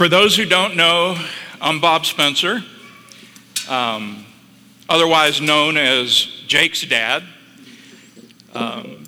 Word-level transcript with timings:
For 0.00 0.08
those 0.08 0.34
who 0.34 0.46
don't 0.46 0.76
know, 0.76 1.14
I'm 1.60 1.78
Bob 1.78 2.06
Spencer, 2.06 2.64
um, 3.68 4.24
otherwise 4.88 5.42
known 5.42 5.76
as 5.76 6.24
Jake's 6.46 6.80
dad. 6.86 7.22
Um, 8.54 9.04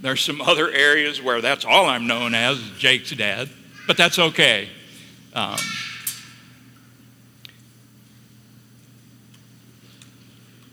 there's 0.00 0.22
some 0.22 0.40
other 0.40 0.70
areas 0.70 1.20
where 1.20 1.42
that's 1.42 1.66
all 1.66 1.84
I'm 1.84 2.06
known 2.06 2.34
as, 2.34 2.58
Jake's 2.78 3.10
dad, 3.10 3.50
but 3.86 3.98
that's 3.98 4.18
okay. 4.18 4.70
Um, 5.34 5.58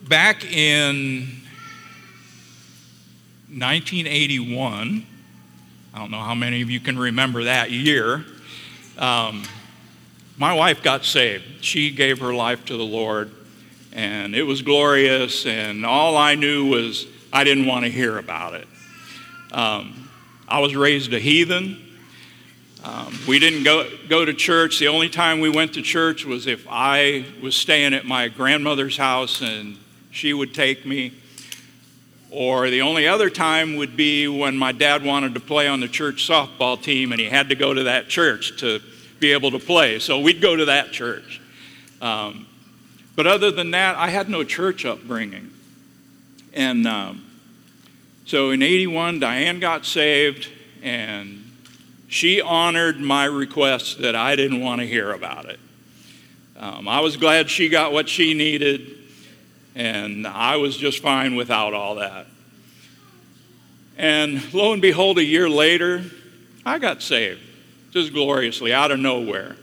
back 0.07 0.45
in 0.45 1.41
1981, 3.49 5.05
I 5.93 5.99
don't 5.99 6.11
know 6.11 6.19
how 6.21 6.33
many 6.33 6.61
of 6.61 6.69
you 6.69 6.79
can 6.79 6.97
remember 6.97 7.43
that 7.43 7.71
year, 7.71 8.23
um, 8.97 9.43
my 10.37 10.53
wife 10.53 10.83
got 10.83 11.05
saved. 11.05 11.43
She 11.61 11.91
gave 11.91 12.19
her 12.19 12.33
life 12.33 12.65
to 12.65 12.77
the 12.77 12.83
Lord, 12.83 13.31
and 13.91 14.35
it 14.35 14.43
was 14.43 14.61
glorious, 14.61 15.45
and 15.45 15.85
all 15.85 16.17
I 16.17 16.35
knew 16.35 16.69
was 16.69 17.05
I 17.31 17.43
didn't 17.43 17.65
want 17.65 17.85
to 17.85 17.91
hear 17.91 18.17
about 18.17 18.53
it. 18.53 18.67
Um, 19.51 20.09
I 20.47 20.59
was 20.59 20.75
raised 20.75 21.13
a 21.13 21.19
heathen. 21.19 21.79
Um, 22.83 23.17
we 23.27 23.39
didn't 23.39 23.63
go, 23.63 23.89
go 24.09 24.25
to 24.25 24.33
church. 24.33 24.79
The 24.79 24.89
only 24.89 25.09
time 25.09 25.39
we 25.39 25.49
went 25.49 25.73
to 25.75 25.81
church 25.81 26.25
was 26.25 26.47
if 26.47 26.67
I 26.69 27.25
was 27.41 27.55
staying 27.55 27.93
at 27.93 28.05
my 28.05 28.27
grandmother's 28.27 28.97
house 28.97 29.41
and 29.41 29.77
she 30.11 30.33
would 30.33 30.53
take 30.53 30.85
me. 30.85 31.13
Or 32.33 32.71
the 32.71 32.81
only 32.81 33.07
other 33.07 33.29
time 33.29 33.75
would 33.75 33.95
be 33.95 34.27
when 34.27 34.57
my 34.57 34.71
dad 34.71 35.05
wanted 35.05 35.35
to 35.35 35.39
play 35.39 35.67
on 35.67 35.81
the 35.81 35.87
church 35.87 36.27
softball 36.27 36.81
team 36.81 37.11
and 37.11 37.21
he 37.21 37.27
had 37.27 37.49
to 37.49 37.55
go 37.55 37.75
to 37.75 37.83
that 37.83 38.09
church 38.09 38.59
to 38.61 38.81
be 39.19 39.33
able 39.33 39.51
to 39.51 39.59
play. 39.59 39.99
So 39.99 40.19
we'd 40.19 40.41
go 40.41 40.55
to 40.55 40.65
that 40.65 40.91
church. 40.91 41.39
Um, 42.01 42.47
but 43.15 43.27
other 43.27 43.51
than 43.51 43.69
that, 43.71 43.95
I 43.97 44.09
had 44.09 44.29
no 44.29 44.43
church 44.43 44.83
upbringing. 44.83 45.51
And 46.53 46.87
um, 46.87 47.23
so 48.25 48.49
in 48.49 48.63
81, 48.63 49.19
Diane 49.19 49.59
got 49.59 49.85
saved, 49.85 50.49
and 50.81 51.51
she 52.07 52.41
honored 52.41 52.99
my 52.99 53.25
request 53.25 54.01
that 54.01 54.15
I 54.15 54.35
didn't 54.35 54.61
want 54.61 54.81
to 54.81 54.87
hear 54.87 55.11
about 55.11 55.45
it. 55.45 55.59
Um, 56.57 56.87
I 56.87 56.99
was 57.01 57.15
glad 57.15 57.51
she 57.51 57.69
got 57.69 57.93
what 57.93 58.09
she 58.09 58.33
needed, 58.33 58.97
and 59.75 60.27
I 60.27 60.57
was 60.57 60.77
just 60.77 61.01
fine 61.01 61.35
without 61.35 61.73
all 61.73 61.95
that. 61.95 62.27
And 63.97 64.53
lo 64.53 64.73
and 64.73 64.81
behold, 64.81 65.17
a 65.17 65.23
year 65.23 65.49
later, 65.49 66.03
I 66.65 66.79
got 66.79 67.01
saved 67.01 67.41
just 67.91 68.11
gloriously 68.11 68.73
out 68.73 68.91
of 68.91 68.99
nowhere. 68.99 69.55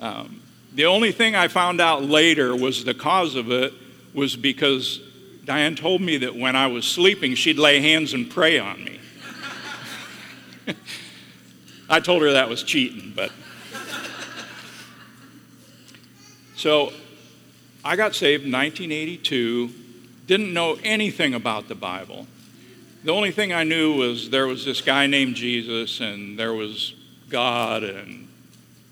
Um, 0.00 0.40
the 0.74 0.86
only 0.86 1.12
thing 1.12 1.36
I 1.36 1.48
found 1.48 1.80
out 1.80 2.02
later 2.02 2.56
was 2.56 2.84
the 2.84 2.94
cause 2.94 3.34
of 3.34 3.50
it 3.50 3.74
was 4.14 4.36
because 4.36 5.00
Diane 5.44 5.76
told 5.76 6.00
me 6.00 6.16
that 6.18 6.34
when 6.34 6.56
I 6.56 6.68
was 6.68 6.86
sleeping, 6.86 7.34
she'd 7.34 7.58
lay 7.58 7.80
hands 7.80 8.14
and 8.14 8.30
pray 8.30 8.58
on 8.58 8.82
me. 8.82 9.00
I 11.90 12.00
told 12.00 12.22
her 12.22 12.32
that 12.32 12.48
was 12.48 12.62
cheating, 12.62 13.12
but. 13.14 13.30
So 16.56 16.92
I 17.84 17.96
got 17.96 18.14
saved 18.14 18.44
in 18.44 18.52
1982, 18.52 19.70
didn't 20.26 20.52
know 20.52 20.78
anything 20.84 21.34
about 21.34 21.68
the 21.68 21.74
Bible. 21.74 22.26
The 23.02 23.12
only 23.12 23.32
thing 23.32 23.52
I 23.52 23.64
knew 23.64 23.96
was 23.96 24.30
there 24.30 24.46
was 24.46 24.64
this 24.64 24.80
guy 24.80 25.08
named 25.08 25.34
Jesus 25.34 26.00
and 26.00 26.38
there 26.38 26.54
was 26.54 26.94
God, 27.28 27.82
and 27.82 28.28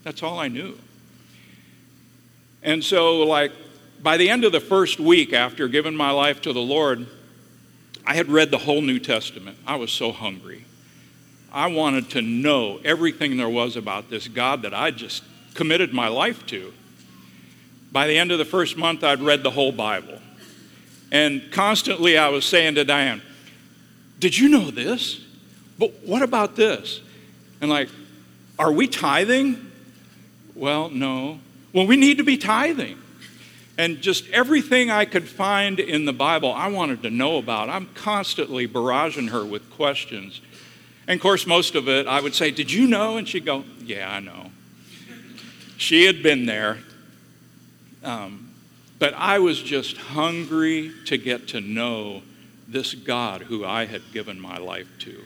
that's 0.02 0.22
all 0.22 0.40
I 0.40 0.48
knew. 0.48 0.76
And 2.62 2.82
so, 2.82 3.22
like, 3.22 3.52
by 4.02 4.16
the 4.16 4.28
end 4.28 4.44
of 4.44 4.50
the 4.50 4.60
first 4.60 4.98
week 4.98 5.32
after 5.32 5.68
giving 5.68 5.94
my 5.94 6.10
life 6.10 6.42
to 6.42 6.52
the 6.52 6.60
Lord, 6.60 7.06
I 8.04 8.14
had 8.14 8.28
read 8.28 8.50
the 8.50 8.58
whole 8.58 8.82
New 8.82 8.98
Testament. 8.98 9.58
I 9.66 9.76
was 9.76 9.92
so 9.92 10.10
hungry. 10.10 10.64
I 11.52 11.68
wanted 11.68 12.10
to 12.10 12.22
know 12.22 12.80
everything 12.84 13.36
there 13.36 13.48
was 13.48 13.76
about 13.76 14.10
this 14.10 14.26
God 14.26 14.62
that 14.62 14.74
I 14.74 14.90
just 14.90 15.22
committed 15.54 15.92
my 15.92 16.08
life 16.08 16.44
to. 16.46 16.72
By 17.92 18.06
the 18.06 18.16
end 18.18 18.30
of 18.30 18.38
the 18.38 18.44
first 18.44 18.76
month, 18.76 19.02
I'd 19.02 19.20
read 19.20 19.42
the 19.42 19.50
whole 19.50 19.72
Bible. 19.72 20.18
And 21.10 21.50
constantly 21.50 22.16
I 22.16 22.28
was 22.28 22.44
saying 22.44 22.76
to 22.76 22.84
Diane, 22.84 23.22
Did 24.18 24.38
you 24.38 24.48
know 24.48 24.70
this? 24.70 25.20
But 25.78 25.92
what 26.04 26.22
about 26.22 26.56
this? 26.56 27.00
And 27.60 27.70
like, 27.70 27.88
are 28.58 28.70
we 28.70 28.86
tithing? 28.86 29.70
Well, 30.54 30.90
no. 30.90 31.40
Well, 31.72 31.86
we 31.86 31.96
need 31.96 32.18
to 32.18 32.24
be 32.24 32.36
tithing. 32.36 32.98
And 33.78 34.02
just 34.02 34.28
everything 34.28 34.90
I 34.90 35.06
could 35.06 35.26
find 35.26 35.80
in 35.80 36.04
the 36.04 36.12
Bible, 36.12 36.52
I 36.52 36.68
wanted 36.68 37.02
to 37.04 37.10
know 37.10 37.38
about. 37.38 37.70
I'm 37.70 37.86
constantly 37.94 38.68
barraging 38.68 39.30
her 39.30 39.44
with 39.44 39.70
questions. 39.70 40.42
And 41.06 41.18
of 41.18 41.22
course, 41.22 41.46
most 41.46 41.74
of 41.74 41.88
it, 41.88 42.06
I 42.06 42.20
would 42.20 42.34
say, 42.34 42.50
Did 42.50 42.70
you 42.70 42.86
know? 42.86 43.16
And 43.16 43.26
she'd 43.26 43.46
go, 43.46 43.64
Yeah, 43.82 44.12
I 44.12 44.20
know. 44.20 44.50
She 45.78 46.04
had 46.04 46.22
been 46.22 46.44
there. 46.44 46.78
Um, 48.02 48.52
but 48.98 49.14
I 49.14 49.38
was 49.38 49.62
just 49.62 49.96
hungry 49.96 50.92
to 51.06 51.16
get 51.16 51.48
to 51.48 51.60
know 51.60 52.22
this 52.68 52.94
God 52.94 53.42
who 53.42 53.64
I 53.64 53.86
had 53.86 54.02
given 54.12 54.40
my 54.40 54.58
life 54.58 54.88
to. 55.00 55.24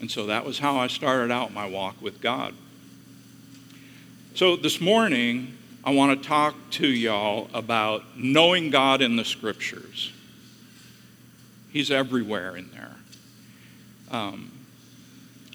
And 0.00 0.10
so 0.10 0.26
that 0.26 0.44
was 0.44 0.58
how 0.58 0.76
I 0.76 0.86
started 0.86 1.30
out 1.32 1.52
my 1.52 1.66
walk 1.66 2.00
with 2.00 2.20
God. 2.20 2.54
So 4.34 4.56
this 4.56 4.80
morning, 4.80 5.56
I 5.82 5.90
want 5.90 6.20
to 6.22 6.28
talk 6.28 6.54
to 6.72 6.86
y'all 6.86 7.48
about 7.54 8.04
knowing 8.16 8.70
God 8.70 9.02
in 9.02 9.16
the 9.16 9.24
scriptures. 9.24 10.12
He's 11.70 11.90
everywhere 11.90 12.56
in 12.56 12.70
there. 12.70 12.96
Um, 14.10 14.52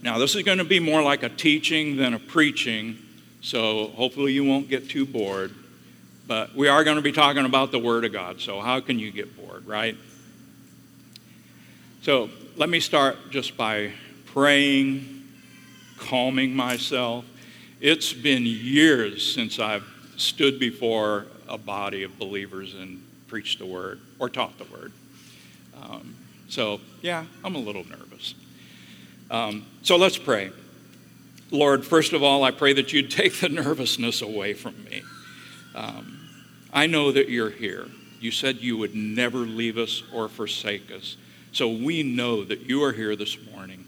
now, 0.01 0.17
this 0.17 0.35
is 0.35 0.43
going 0.43 0.57
to 0.57 0.65
be 0.65 0.79
more 0.79 1.01
like 1.01 1.23
a 1.23 1.29
teaching 1.29 1.95
than 1.95 2.13
a 2.13 2.19
preaching, 2.19 2.97
so 3.41 3.87
hopefully 3.87 4.33
you 4.33 4.43
won't 4.43 4.69
get 4.69 4.89
too 4.89 5.05
bored. 5.05 5.53
But 6.25 6.55
we 6.55 6.67
are 6.67 6.83
going 6.83 6.95
to 6.95 7.01
be 7.01 7.11
talking 7.11 7.45
about 7.45 7.71
the 7.71 7.79
Word 7.79 8.05
of 8.05 8.13
God, 8.13 8.39
so 8.39 8.61
how 8.61 8.79
can 8.79 8.97
you 8.97 9.11
get 9.11 9.35
bored, 9.35 9.67
right? 9.67 9.97
So 12.01 12.29
let 12.55 12.69
me 12.69 12.79
start 12.79 13.17
just 13.29 13.57
by 13.57 13.91
praying, 14.27 15.23
calming 15.97 16.55
myself. 16.55 17.25
It's 17.81 18.13
been 18.13 18.45
years 18.45 19.33
since 19.33 19.59
I've 19.59 19.85
stood 20.17 20.59
before 20.59 21.25
a 21.47 21.57
body 21.57 22.03
of 22.03 22.17
believers 22.17 22.73
and 22.73 23.03
preached 23.27 23.59
the 23.59 23.65
word 23.65 23.99
or 24.19 24.29
taught 24.29 24.57
the 24.57 24.65
word. 24.65 24.91
Um, 25.81 26.15
so, 26.49 26.79
yeah, 27.01 27.25
I'm 27.43 27.55
a 27.55 27.59
little 27.59 27.83
nervous. 27.87 28.35
Um, 29.31 29.65
so 29.81 29.97
let's 29.97 30.17
pray. 30.17 30.51
Lord, 31.51 31.85
first 31.85 32.13
of 32.13 32.21
all, 32.21 32.43
I 32.43 32.51
pray 32.51 32.73
that 32.73 32.93
you'd 32.93 33.11
take 33.11 33.39
the 33.39 33.49
nervousness 33.49 34.21
away 34.21 34.53
from 34.53 34.75
me. 34.85 35.03
Um, 35.73 36.12
I 36.73 36.87
know 36.87 37.11
that 37.11 37.29
you're 37.29 37.51
here. 37.51 37.87
You 38.19 38.31
said 38.31 38.57
you 38.57 38.77
would 38.77 38.95
never 38.95 39.39
leave 39.39 39.77
us 39.77 40.01
or 40.11 40.27
forsake 40.27 40.91
us. 40.91 41.17
So 41.51 41.69
we 41.69 42.01
know 42.01 42.43
that 42.43 42.61
you 42.61 42.83
are 42.83 42.91
here 42.91 43.15
this 43.15 43.37
morning. 43.53 43.85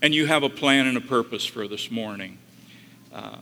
And 0.00 0.14
you 0.14 0.26
have 0.26 0.42
a 0.42 0.48
plan 0.48 0.86
and 0.86 0.96
a 0.96 1.02
purpose 1.02 1.44
for 1.44 1.68
this 1.68 1.90
morning. 1.90 2.38
Uh, 3.12 3.36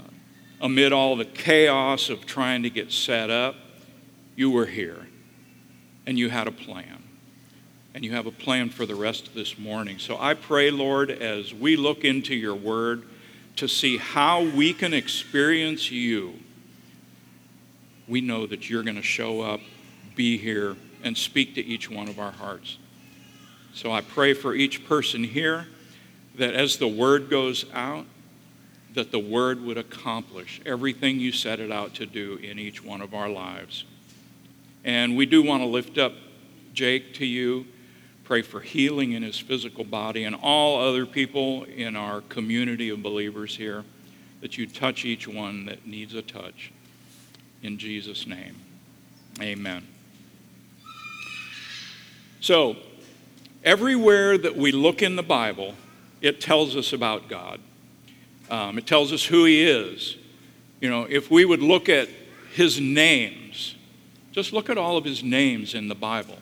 amid 0.61 0.93
all 0.93 1.17
the 1.17 1.25
chaos 1.25 2.11
of 2.11 2.27
trying 2.27 2.65
to 2.65 2.71
get 2.71 2.93
set 2.93 3.31
up, 3.31 3.55
you 4.37 4.51
were 4.51 4.67
here 4.67 5.07
and 6.07 6.19
you 6.19 6.29
had 6.29 6.49
a 6.49 6.53
plan. 6.53 7.05
And 7.95 8.05
you 8.05 8.13
have 8.13 8.27
a 8.27 8.33
plan 8.33 8.71
for 8.71 8.87
the 8.87 8.95
rest 8.95 9.29
of 9.29 9.35
this 9.35 9.59
morning. 9.59 9.99
So 9.99 10.17
I 10.19 10.35
pray, 10.35 10.71
Lord, 10.71 11.11
as 11.11 11.53
we 11.53 11.77
look 11.77 12.05
into 12.05 12.35
your 12.35 12.55
word 12.55 13.05
to 13.57 13.69
see 13.69 13.99
how 13.99 14.43
we 14.43 14.73
can 14.73 14.95
experience 14.95 15.91
you, 15.91 16.35
we 18.09 18.21
know 18.21 18.47
that 18.47 18.69
you're 18.69 18.83
going 18.83 18.97
to 18.97 19.03
show 19.03 19.41
up, 19.41 19.61
be 20.15 20.37
here, 20.37 20.77
and 21.03 21.17
speak 21.17 21.55
to 21.55 21.65
each 21.65 21.91
one 21.91 22.09
of 22.09 22.19
our 22.19 22.33
hearts. 22.33 22.79
So 23.75 23.91
I 23.91 24.01
pray 24.01 24.35
for 24.35 24.55
each 24.55 24.87
person 24.87 25.25
here 25.25 25.67
that 26.37 26.55
as 26.55 26.77
the 26.77 26.89
word 26.89 27.31
goes 27.31 27.65
out, 27.73 28.07
that 28.95 29.11
the 29.11 29.19
word 29.19 29.63
would 29.63 29.79
accomplish 29.79 30.61
everything 30.67 31.19
you 31.19 31.33
set 31.33 31.61
it 31.61 31.73
out 31.73 31.95
to 31.95 32.07
do 32.07 32.37
in 32.37 32.59
each 32.59 32.85
one 32.85 33.01
of 33.01 33.15
our 33.15 33.29
lives. 33.29 33.85
And 34.85 35.17
we 35.17 35.27
do 35.27 35.43
want 35.43 35.63
to 35.63 35.67
lift 35.67 35.97
up 35.97 36.13
Jake 36.75 37.15
to 37.15 37.27
you, 37.27 37.67
pray 38.25 38.43
for 38.43 38.61
healing 38.61 39.13
in 39.13 39.23
his 39.23 39.39
physical 39.39 39.85
body, 39.85 40.25
and 40.25 40.37
all 40.43 40.81
other 40.81 41.07
people 41.07 41.65
in 41.65 41.97
our 41.97 42.21
community 42.23 42.91
of 42.91 43.03
believers 43.03 43.57
here, 43.57 43.85
that 44.41 44.59
you 44.59 44.67
touch 44.67 45.05
each 45.05 45.27
one 45.27 45.67
that 45.67 45.87
needs 45.87 46.15
a 46.15 46.23
touch. 46.23 46.73
In 47.63 47.79
Jesus' 47.79 48.27
name, 48.27 48.57
amen. 49.41 49.87
So, 52.41 52.77
everywhere 53.63 54.37
that 54.37 54.57
we 54.57 54.73
look 54.73 55.01
in 55.01 55.15
the 55.15 55.23
Bible, 55.23 55.75
it 56.21 56.41
tells 56.41 56.77
us 56.77 56.93
about 56.93 57.29
God. 57.29 57.61
Um, 58.51 58.79
it 58.79 58.87
tells 58.87 59.13
us 59.13 59.25
who 59.25 59.45
he 59.45 59.63
is. 59.63 60.17
You 60.81 60.91
know, 60.91 61.07
if 61.09 61.31
we 61.31 61.45
would 61.45 61.63
look 61.63 61.89
at 61.89 62.09
his 62.53 62.81
names, 62.81 63.77
just 64.33 64.53
look 64.53 64.69
at 64.69 64.77
all 64.77 64.97
of 64.97 65.05
his 65.05 65.23
names 65.23 65.75
in 65.75 65.87
the 65.87 65.95
Bible. 65.95 66.39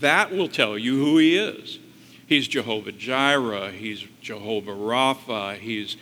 That 0.00 0.32
will 0.32 0.48
tell 0.48 0.76
you 0.76 0.98
who 0.98 1.18
he 1.18 1.36
is. 1.36 1.78
He's 2.26 2.48
Jehovah 2.48 2.92
Jireh, 2.92 3.70
he's 3.70 4.04
Jehovah 4.20 4.72
Rapha, 4.72 5.56
he's 5.56 5.96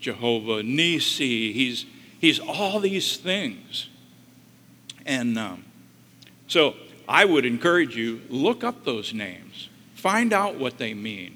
Jehovah 0.00 0.62
Nisi, 0.62 1.52
he's, 1.52 1.84
he's 2.18 2.40
all 2.40 2.80
these 2.80 3.16
things. 3.18 3.88
And 5.08 5.38
um, 5.38 5.64
so 6.48 6.76
I 7.08 7.24
would 7.24 7.46
encourage 7.46 7.96
you, 7.96 8.20
look 8.28 8.62
up 8.62 8.84
those 8.84 9.14
names, 9.14 9.70
find 9.94 10.34
out 10.34 10.56
what 10.56 10.76
they 10.76 10.92
mean, 10.92 11.34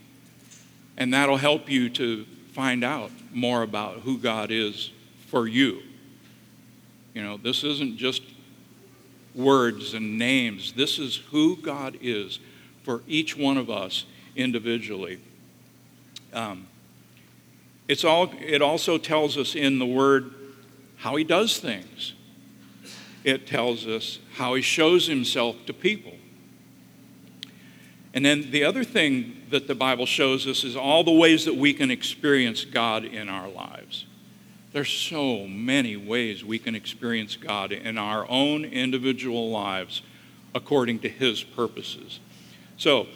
and 0.98 1.12
that'll 1.14 1.38
help 1.38 1.70
you 1.70 1.88
to 1.88 2.26
find 2.52 2.84
out 2.84 3.10
more 3.32 3.62
about 3.62 4.00
who 4.00 4.18
God 4.18 4.50
is 4.50 4.92
for 5.28 5.48
you. 5.48 5.80
You 7.14 7.22
know, 7.22 7.38
this 7.38 7.64
isn't 7.64 7.96
just 7.96 8.22
words 9.34 9.94
and 9.94 10.18
names, 10.18 10.74
this 10.74 10.98
is 10.98 11.16
who 11.30 11.56
God 11.56 11.96
is 12.02 12.40
for 12.82 13.02
each 13.08 13.38
one 13.38 13.56
of 13.56 13.70
us 13.70 14.04
individually. 14.36 15.18
Um, 16.34 16.66
it's 17.88 18.04
all, 18.04 18.34
it 18.38 18.60
also 18.60 18.98
tells 18.98 19.38
us 19.38 19.54
in 19.54 19.78
the 19.78 19.86
Word 19.86 20.34
how 20.96 21.16
He 21.16 21.24
does 21.24 21.58
things. 21.58 22.12
It 23.24 23.46
tells 23.46 23.86
us 23.86 24.18
how 24.34 24.54
He 24.54 24.62
shows 24.62 25.06
Himself 25.06 25.56
to 25.66 25.72
people. 25.72 26.14
And 28.14 28.24
then 28.24 28.50
the 28.50 28.64
other 28.64 28.84
thing 28.84 29.42
that 29.50 29.68
the 29.68 29.74
Bible 29.74 30.06
shows 30.06 30.46
us 30.46 30.64
is 30.64 30.76
all 30.76 31.02
the 31.02 31.12
ways 31.12 31.44
that 31.46 31.56
we 31.56 31.72
can 31.72 31.90
experience 31.90 32.64
God 32.64 33.04
in 33.04 33.28
our 33.28 33.48
lives. 33.48 34.06
There's 34.72 34.90
so 34.90 35.46
many 35.46 35.96
ways 35.96 36.44
we 36.44 36.58
can 36.58 36.74
experience 36.74 37.36
God 37.36 37.72
in 37.72 37.98
our 37.98 38.28
own 38.28 38.64
individual 38.64 39.50
lives 39.50 40.02
according 40.54 41.00
to 41.00 41.08
His 41.08 41.42
purposes. 41.42 42.20
So, 42.76 43.06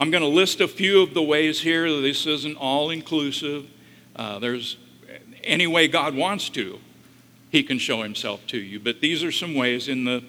I'm 0.00 0.10
going 0.10 0.22
to 0.22 0.28
list 0.28 0.62
a 0.62 0.68
few 0.68 1.02
of 1.02 1.12
the 1.12 1.22
ways 1.22 1.60
here. 1.60 2.00
This 2.00 2.24
isn't 2.26 2.56
all 2.56 2.88
inclusive. 2.88 3.66
Uh, 4.16 4.38
there's 4.38 4.78
any 5.44 5.66
way 5.66 5.88
God 5.88 6.14
wants 6.14 6.48
to, 6.50 6.78
He 7.50 7.62
can 7.62 7.78
show 7.78 8.02
Himself 8.02 8.46
to 8.48 8.58
you. 8.58 8.80
But 8.80 9.00
these 9.00 9.22
are 9.24 9.32
some 9.32 9.54
ways 9.54 9.88
in 9.88 10.04
the 10.04 10.24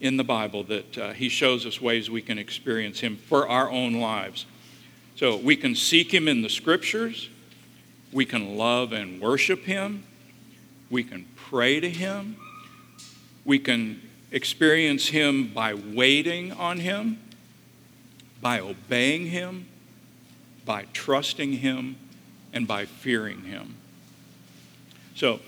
in 0.00 0.16
the 0.16 0.24
Bible 0.24 0.64
that 0.64 0.98
uh, 0.98 1.12
He 1.12 1.28
shows 1.28 1.64
us 1.64 1.80
ways 1.80 2.10
we 2.10 2.22
can 2.22 2.36
experience 2.36 3.00
Him 3.00 3.16
for 3.16 3.48
our 3.48 3.70
own 3.70 3.94
lives. 3.94 4.46
So 5.14 5.36
we 5.36 5.56
can 5.56 5.76
seek 5.76 6.12
Him 6.12 6.26
in 6.26 6.42
the 6.42 6.48
Scriptures, 6.48 7.30
we 8.12 8.26
can 8.26 8.56
love 8.56 8.92
and 8.92 9.20
worship 9.20 9.60
Him, 9.60 10.02
we 10.90 11.04
can 11.04 11.26
pray 11.36 11.78
to 11.78 11.88
Him, 11.88 12.36
we 13.44 13.60
can 13.60 14.02
experience 14.32 15.06
Him 15.06 15.52
by 15.54 15.74
waiting 15.74 16.50
on 16.52 16.80
Him, 16.80 17.20
by 18.40 18.58
obeying 18.58 19.26
Him, 19.26 19.66
by 20.64 20.86
trusting 20.92 21.52
Him, 21.52 21.94
and 22.52 22.66
by 22.66 22.86
fearing 22.86 23.42
Him. 23.44 23.76
So, 25.14 25.38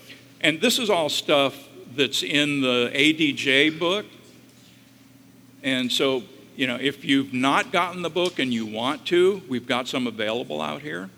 and 0.45 0.61
this 0.61 0.77
is 0.77 0.91
all 0.91 1.09
stuff 1.09 1.57
that's 1.95 2.21
in 2.21 2.61
the 2.61 2.91
ADJ 2.93 3.79
book. 3.79 4.05
And 5.63 5.91
so, 5.91 6.21
you 6.55 6.67
know, 6.67 6.75
if 6.79 7.03
you've 7.03 7.33
not 7.33 7.71
gotten 7.71 8.03
the 8.03 8.11
book 8.11 8.37
and 8.37 8.53
you 8.53 8.67
want 8.67 9.07
to, 9.07 9.41
we've 9.49 9.67
got 9.67 9.87
some 9.87 10.05
available 10.05 10.61
out 10.61 10.83
here. 10.83 11.09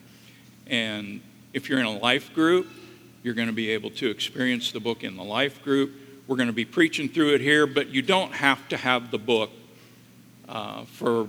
And 0.67 1.19
if 1.51 1.67
you're 1.67 1.79
in 1.79 1.85
a 1.85 1.97
life 1.97 2.33
group, 2.33 2.67
you're 3.21 3.33
going 3.33 3.49
to 3.49 3.53
be 3.53 3.71
able 3.71 3.89
to 3.91 4.09
experience 4.09 4.71
the 4.71 4.79
book 4.79 5.03
in 5.03 5.17
the 5.17 5.25
life 5.25 5.61
group. 5.61 5.91
We're 6.25 6.37
going 6.37 6.47
to 6.47 6.53
be 6.53 6.63
preaching 6.63 7.09
through 7.09 7.33
it 7.33 7.41
here, 7.41 7.67
but 7.67 7.89
you 7.89 8.01
don't 8.01 8.31
have 8.31 8.65
to 8.69 8.77
have 8.77 9.11
the 9.11 9.19
book 9.19 9.49
uh, 10.47 10.85
for 10.85 11.27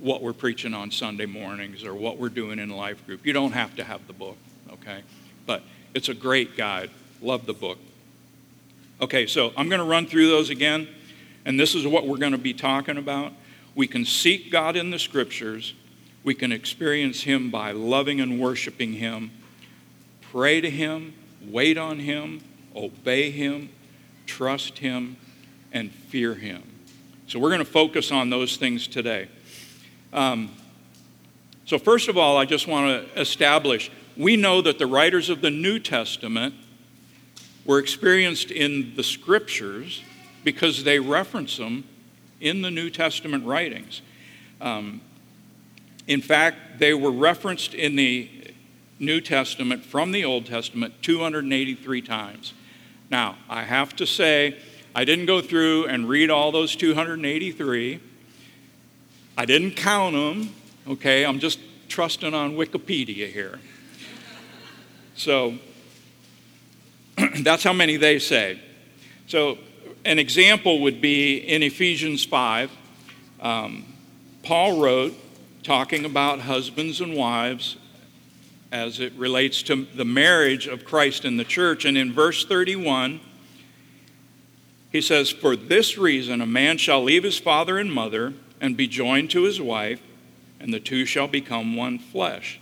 what 0.00 0.22
we're 0.22 0.32
preaching 0.32 0.72
on 0.72 0.90
Sunday 0.90 1.26
mornings 1.26 1.84
or 1.84 1.94
what 1.94 2.16
we're 2.16 2.30
doing 2.30 2.58
in 2.58 2.70
life 2.70 3.04
group. 3.04 3.26
You 3.26 3.34
don't 3.34 3.52
have 3.52 3.76
to 3.76 3.84
have 3.84 4.06
the 4.06 4.14
book, 4.14 4.38
okay? 4.72 5.02
But 5.44 5.62
it's 5.92 6.08
a 6.08 6.14
great 6.14 6.56
guide. 6.56 6.88
Love 7.22 7.46
the 7.46 7.54
book. 7.54 7.78
Okay, 9.00 9.26
so 9.26 9.52
I'm 9.56 9.68
going 9.68 9.80
to 9.80 9.86
run 9.86 10.06
through 10.06 10.28
those 10.28 10.50
again. 10.50 10.88
And 11.44 11.58
this 11.60 11.74
is 11.74 11.86
what 11.86 12.06
we're 12.06 12.16
going 12.18 12.32
to 12.32 12.38
be 12.38 12.52
talking 12.52 12.96
about. 12.96 13.32
We 13.74 13.86
can 13.86 14.04
seek 14.04 14.50
God 14.50 14.74
in 14.74 14.90
the 14.90 14.98
scriptures, 14.98 15.74
we 16.24 16.34
can 16.34 16.50
experience 16.50 17.22
Him 17.22 17.50
by 17.50 17.72
loving 17.72 18.20
and 18.20 18.40
worshiping 18.40 18.94
Him, 18.94 19.30
pray 20.32 20.60
to 20.60 20.70
Him, 20.70 21.14
wait 21.46 21.78
on 21.78 22.00
Him, 22.00 22.40
obey 22.74 23.30
Him, 23.30 23.68
trust 24.26 24.78
Him, 24.78 25.16
and 25.72 25.92
fear 25.92 26.34
Him. 26.34 26.62
So 27.28 27.38
we're 27.38 27.50
going 27.50 27.60
to 27.60 27.64
focus 27.64 28.10
on 28.10 28.30
those 28.30 28.56
things 28.56 28.88
today. 28.88 29.28
Um, 30.12 30.50
so, 31.64 31.78
first 31.78 32.08
of 32.08 32.16
all, 32.16 32.36
I 32.36 32.44
just 32.44 32.66
want 32.66 33.12
to 33.14 33.20
establish 33.20 33.90
we 34.16 34.36
know 34.36 34.62
that 34.62 34.78
the 34.78 34.86
writers 34.86 35.28
of 35.28 35.42
the 35.42 35.50
New 35.50 35.78
Testament 35.78 36.54
were 37.66 37.78
experienced 37.78 38.50
in 38.50 38.94
the 38.94 39.02
scriptures 39.02 40.02
because 40.44 40.84
they 40.84 41.00
reference 41.00 41.56
them 41.56 41.84
in 42.40 42.62
the 42.62 42.70
New 42.70 42.88
Testament 42.90 43.44
writings. 43.44 44.02
Um, 44.60 45.00
in 46.06 46.22
fact, 46.22 46.78
they 46.78 46.94
were 46.94 47.10
referenced 47.10 47.74
in 47.74 47.96
the 47.96 48.30
New 48.98 49.20
Testament 49.20 49.84
from 49.84 50.12
the 50.12 50.24
Old 50.24 50.46
Testament 50.46 50.94
283 51.02 52.00
times. 52.02 52.54
Now, 53.10 53.36
I 53.48 53.64
have 53.64 53.94
to 53.96 54.06
say, 54.06 54.56
I 54.94 55.04
didn't 55.04 55.26
go 55.26 55.40
through 55.40 55.86
and 55.86 56.08
read 56.08 56.30
all 56.30 56.52
those 56.52 56.76
283. 56.76 58.00
I 59.36 59.44
didn't 59.44 59.72
count 59.72 60.14
them, 60.14 60.54
okay? 60.88 61.24
I'm 61.24 61.38
just 61.38 61.58
trusting 61.88 62.32
on 62.32 62.56
Wikipedia 62.56 63.30
here. 63.30 63.58
So, 65.14 65.58
that's 67.40 67.62
how 67.62 67.72
many 67.72 67.96
they 67.96 68.18
say. 68.18 68.60
So, 69.26 69.58
an 70.04 70.18
example 70.18 70.80
would 70.82 71.00
be 71.00 71.38
in 71.38 71.62
Ephesians 71.62 72.24
5. 72.24 72.70
Um, 73.40 73.84
Paul 74.42 74.80
wrote, 74.80 75.14
talking 75.66 76.04
about 76.04 76.38
husbands 76.38 77.00
and 77.00 77.16
wives 77.16 77.76
as 78.70 79.00
it 79.00 79.12
relates 79.14 79.62
to 79.64 79.84
the 79.96 80.04
marriage 80.04 80.68
of 80.68 80.84
Christ 80.84 81.24
and 81.24 81.40
the 81.40 81.44
church. 81.44 81.84
And 81.84 81.98
in 81.98 82.12
verse 82.12 82.44
31, 82.44 83.20
he 84.92 85.00
says, 85.00 85.30
For 85.30 85.56
this 85.56 85.98
reason, 85.98 86.40
a 86.40 86.46
man 86.46 86.78
shall 86.78 87.02
leave 87.02 87.24
his 87.24 87.38
father 87.38 87.78
and 87.78 87.92
mother 87.92 88.34
and 88.60 88.76
be 88.76 88.86
joined 88.86 89.30
to 89.30 89.42
his 89.42 89.60
wife, 89.60 90.00
and 90.60 90.72
the 90.72 90.78
two 90.78 91.04
shall 91.04 91.26
become 91.26 91.74
one 91.74 91.98
flesh. 91.98 92.60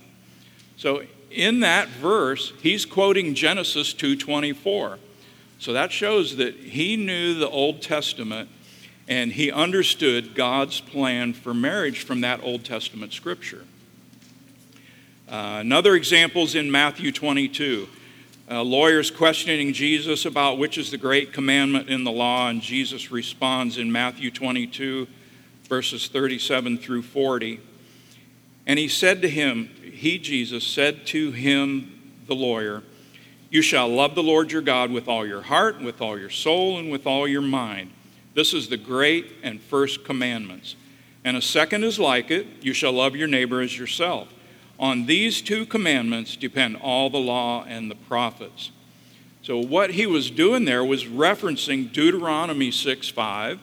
So 0.77 1.03
in 1.35 1.59
that 1.59 1.89
verse, 1.89 2.53
he's 2.61 2.85
quoting 2.85 3.35
Genesis 3.35 3.93
2:24. 3.93 4.99
So 5.59 5.73
that 5.73 5.91
shows 5.91 6.37
that 6.37 6.55
he 6.55 6.95
knew 6.95 7.33
the 7.33 7.49
Old 7.49 7.81
Testament 7.81 8.49
and 9.07 9.31
he 9.33 9.51
understood 9.51 10.33
God's 10.33 10.79
plan 10.79 11.33
for 11.33 11.53
marriage 11.53 11.99
from 11.99 12.21
that 12.21 12.41
Old 12.43 12.63
Testament 12.63 13.13
scripture. 13.13 13.65
Uh, 15.29 15.57
another 15.59 15.95
example 15.95 16.43
is 16.43 16.55
in 16.55 16.71
Matthew 16.71 17.11
22. 17.11 17.87
Uh, 18.49 18.61
lawyers 18.63 19.09
questioning 19.09 19.73
Jesus 19.73 20.25
about 20.25 20.57
which 20.57 20.77
is 20.77 20.91
the 20.91 20.97
great 20.97 21.33
commandment 21.33 21.89
in 21.89 22.03
the 22.03 22.11
law, 22.11 22.47
and 22.47 22.61
Jesus 22.61 23.11
responds 23.11 23.77
in 23.77 23.91
Matthew 23.91 24.29
22, 24.29 25.07
verses 25.67 26.07
37 26.07 26.77
through 26.77 27.01
40. 27.01 27.59
And 28.67 28.79
he 28.79 28.87
said 28.87 29.21
to 29.21 29.29
him, 29.29 29.69
He, 29.95 30.17
Jesus, 30.19 30.65
said 30.65 31.05
to 31.07 31.31
him, 31.31 31.95
the 32.27 32.35
lawyer, 32.35 32.83
you 33.49 33.61
shall 33.61 33.87
love 33.87 34.15
the 34.15 34.23
Lord 34.23 34.51
your 34.51 34.61
God 34.61 34.91
with 34.91 35.07
all 35.07 35.25
your 35.25 35.43
heart, 35.43 35.81
with 35.81 36.01
all 36.01 36.19
your 36.19 36.29
soul, 36.29 36.77
and 36.77 36.91
with 36.91 37.05
all 37.05 37.27
your 37.27 37.41
mind. 37.41 37.91
This 38.33 38.53
is 38.53 38.67
the 38.67 38.77
great 38.77 39.31
and 39.43 39.61
first 39.61 40.03
commandments. 40.03 40.75
And 41.23 41.37
a 41.37 41.41
second 41.41 41.83
is 41.83 41.97
like 41.97 42.29
it 42.31 42.47
you 42.61 42.73
shall 42.73 42.91
love 42.91 43.15
your 43.15 43.27
neighbor 43.27 43.61
as 43.61 43.77
yourself. 43.77 44.33
On 44.77 45.05
these 45.05 45.41
two 45.41 45.65
commandments 45.65 46.35
depend 46.35 46.77
all 46.77 47.09
the 47.09 47.17
law 47.17 47.63
and 47.63 47.89
the 47.89 47.95
prophets. 47.95 48.71
So, 49.41 49.59
what 49.59 49.91
he 49.91 50.05
was 50.05 50.31
doing 50.31 50.65
there 50.65 50.83
was 50.83 51.05
referencing 51.05 51.93
Deuteronomy 51.93 52.71
6 52.71 53.09
5 53.09 53.59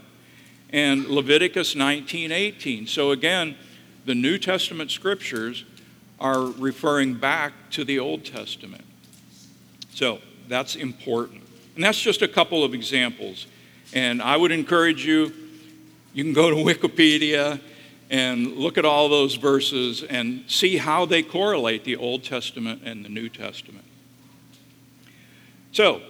and 0.71 1.07
Leviticus 1.07 1.75
19 1.75 2.33
18. 2.33 2.87
So, 2.87 3.11
again, 3.11 3.57
the 4.07 4.15
New 4.15 4.39
Testament 4.39 4.91
scriptures 4.91 5.65
are 6.23 6.47
referring 6.47 7.15
back 7.15 7.53
to 7.73 7.85
the 7.85 7.99
Old 7.99 8.25
Testament. 8.25 8.85
So 9.93 10.21
that's 10.49 10.77
important. 10.77 11.43
And 11.75 11.83
that's 11.83 12.01
just 12.01 12.23
a 12.23 12.29
couple 12.29 12.63
of 12.63 12.75
examples. 12.75 13.47
And 13.93 14.23
I 14.23 14.37
would 14.37 14.53
encourage 14.53 15.05
you, 15.05 15.33
you 16.15 16.23
can 16.23 16.33
go 16.33 16.49
to 16.49 16.57
Wikipedia 16.57 17.61
and 18.09 18.57
look 18.57 18.79
at 18.79 18.85
all 18.85 19.09
those 19.09 19.35
verses 19.35 20.05
and 20.05 20.45
see 20.47 20.77
how 20.77 21.07
they 21.07 21.23
correlate 21.23 21.83
the 21.85 21.97
Old 21.97 22.23
Testament 22.23 22.83
and 22.85 23.05
the 23.05 23.09
New 23.09 23.29
Testament. 23.29 23.85
So, 25.73 26.03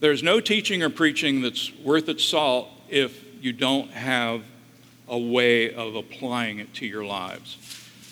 there's 0.00 0.22
no 0.22 0.40
teaching 0.40 0.82
or 0.82 0.90
preaching 0.90 1.42
that's 1.42 1.74
worth 1.78 2.08
its 2.08 2.24
salt 2.24 2.70
if 2.88 3.24
you 3.42 3.52
don't 3.52 3.90
have 3.90 4.44
a 5.08 5.18
way 5.18 5.74
of 5.74 5.96
applying 5.96 6.60
it 6.60 6.72
to 6.74 6.86
your 6.86 7.04
lives. 7.04 7.58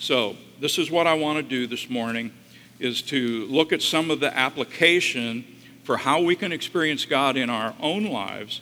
So, 0.00 0.37
this 0.61 0.79
is 0.79 0.91
what 0.91 1.07
I 1.07 1.15
want 1.15 1.39
to 1.39 1.43
do 1.43 1.67
this 1.67 1.91
morning 1.91 2.33
is 2.79 3.03
to 3.03 3.47
look 3.47 3.73
at 3.73 3.83
some 3.83 4.11
of 4.11 4.21
the 4.21 4.37
application 4.37 5.45
for 5.85 5.97
how 5.97 6.21
we 6.21 6.37
can 6.37 6.53
experience 6.53 7.05
God 7.05 7.37
in 7.37 7.49
our 7.49 7.75
own 7.81 8.05
lives 8.05 8.61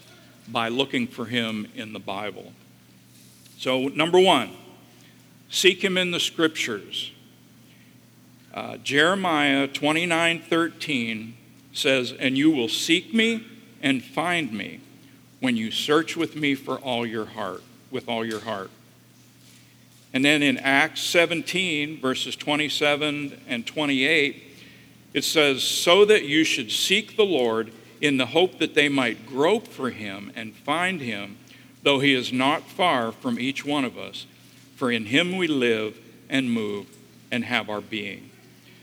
by 0.49 0.69
looking 0.69 1.07
for 1.07 1.25
him 1.25 1.67
in 1.75 1.93
the 1.93 1.99
Bible. 1.99 2.53
So, 3.59 3.89
number 3.89 4.21
1, 4.21 4.51
seek 5.49 5.83
him 5.83 5.97
in 5.97 6.11
the 6.11 6.21
scriptures. 6.21 7.13
Uh, 8.53 8.77
Jeremiah 8.79 9.67
29 9.67 10.43
13 10.43 11.37
says, 11.73 12.13
And 12.13 12.37
you 12.37 12.51
will 12.51 12.69
seek 12.69 13.15
me 13.15 13.47
and 13.83 14.03
find 14.03 14.53
me 14.53 14.81
when 15.41 15.57
you 15.57 15.71
search 15.71 16.17
with 16.17 16.37
me 16.37 16.55
for 16.55 16.77
all 16.79 17.07
your 17.07 17.27
heart, 17.27 17.63
with 17.91 18.09
all 18.09 18.25
your 18.25 18.41
heart. 18.41 18.71
And 20.14 20.25
then 20.25 20.44
in 20.44 20.59
Acts 20.59 21.00
17, 21.02 22.00
verses 22.00 22.37
27 22.37 23.40
and 23.49 23.66
28, 23.66 24.42
it 25.12 25.25
says, 25.25 25.64
So 25.64 26.04
that 26.04 26.25
you 26.25 26.44
should 26.44 26.71
seek 26.71 27.16
the 27.16 27.25
Lord 27.25 27.73
in 28.00 28.16
the 28.16 28.26
hope 28.26 28.59
that 28.61 28.75
they 28.75 28.88
might 28.88 29.26
grope 29.26 29.66
for 29.66 29.90
him 29.90 30.30
and 30.37 30.54
find 30.54 31.00
him, 31.00 31.37
though 31.83 31.99
he 31.99 32.14
is 32.14 32.33
not 32.33 32.62
far 32.62 33.11
from 33.11 33.40
each 33.40 33.66
one 33.66 33.85
of 33.85 33.99
us. 33.99 34.26
For 34.76 34.92
in 34.92 35.06
him 35.06 35.37
we 35.37 35.49
live 35.49 35.99
and 36.30 36.50
move 36.50 36.87
and 37.33 37.44
have 37.44 37.68
our 37.68 37.80
being. 37.80 38.30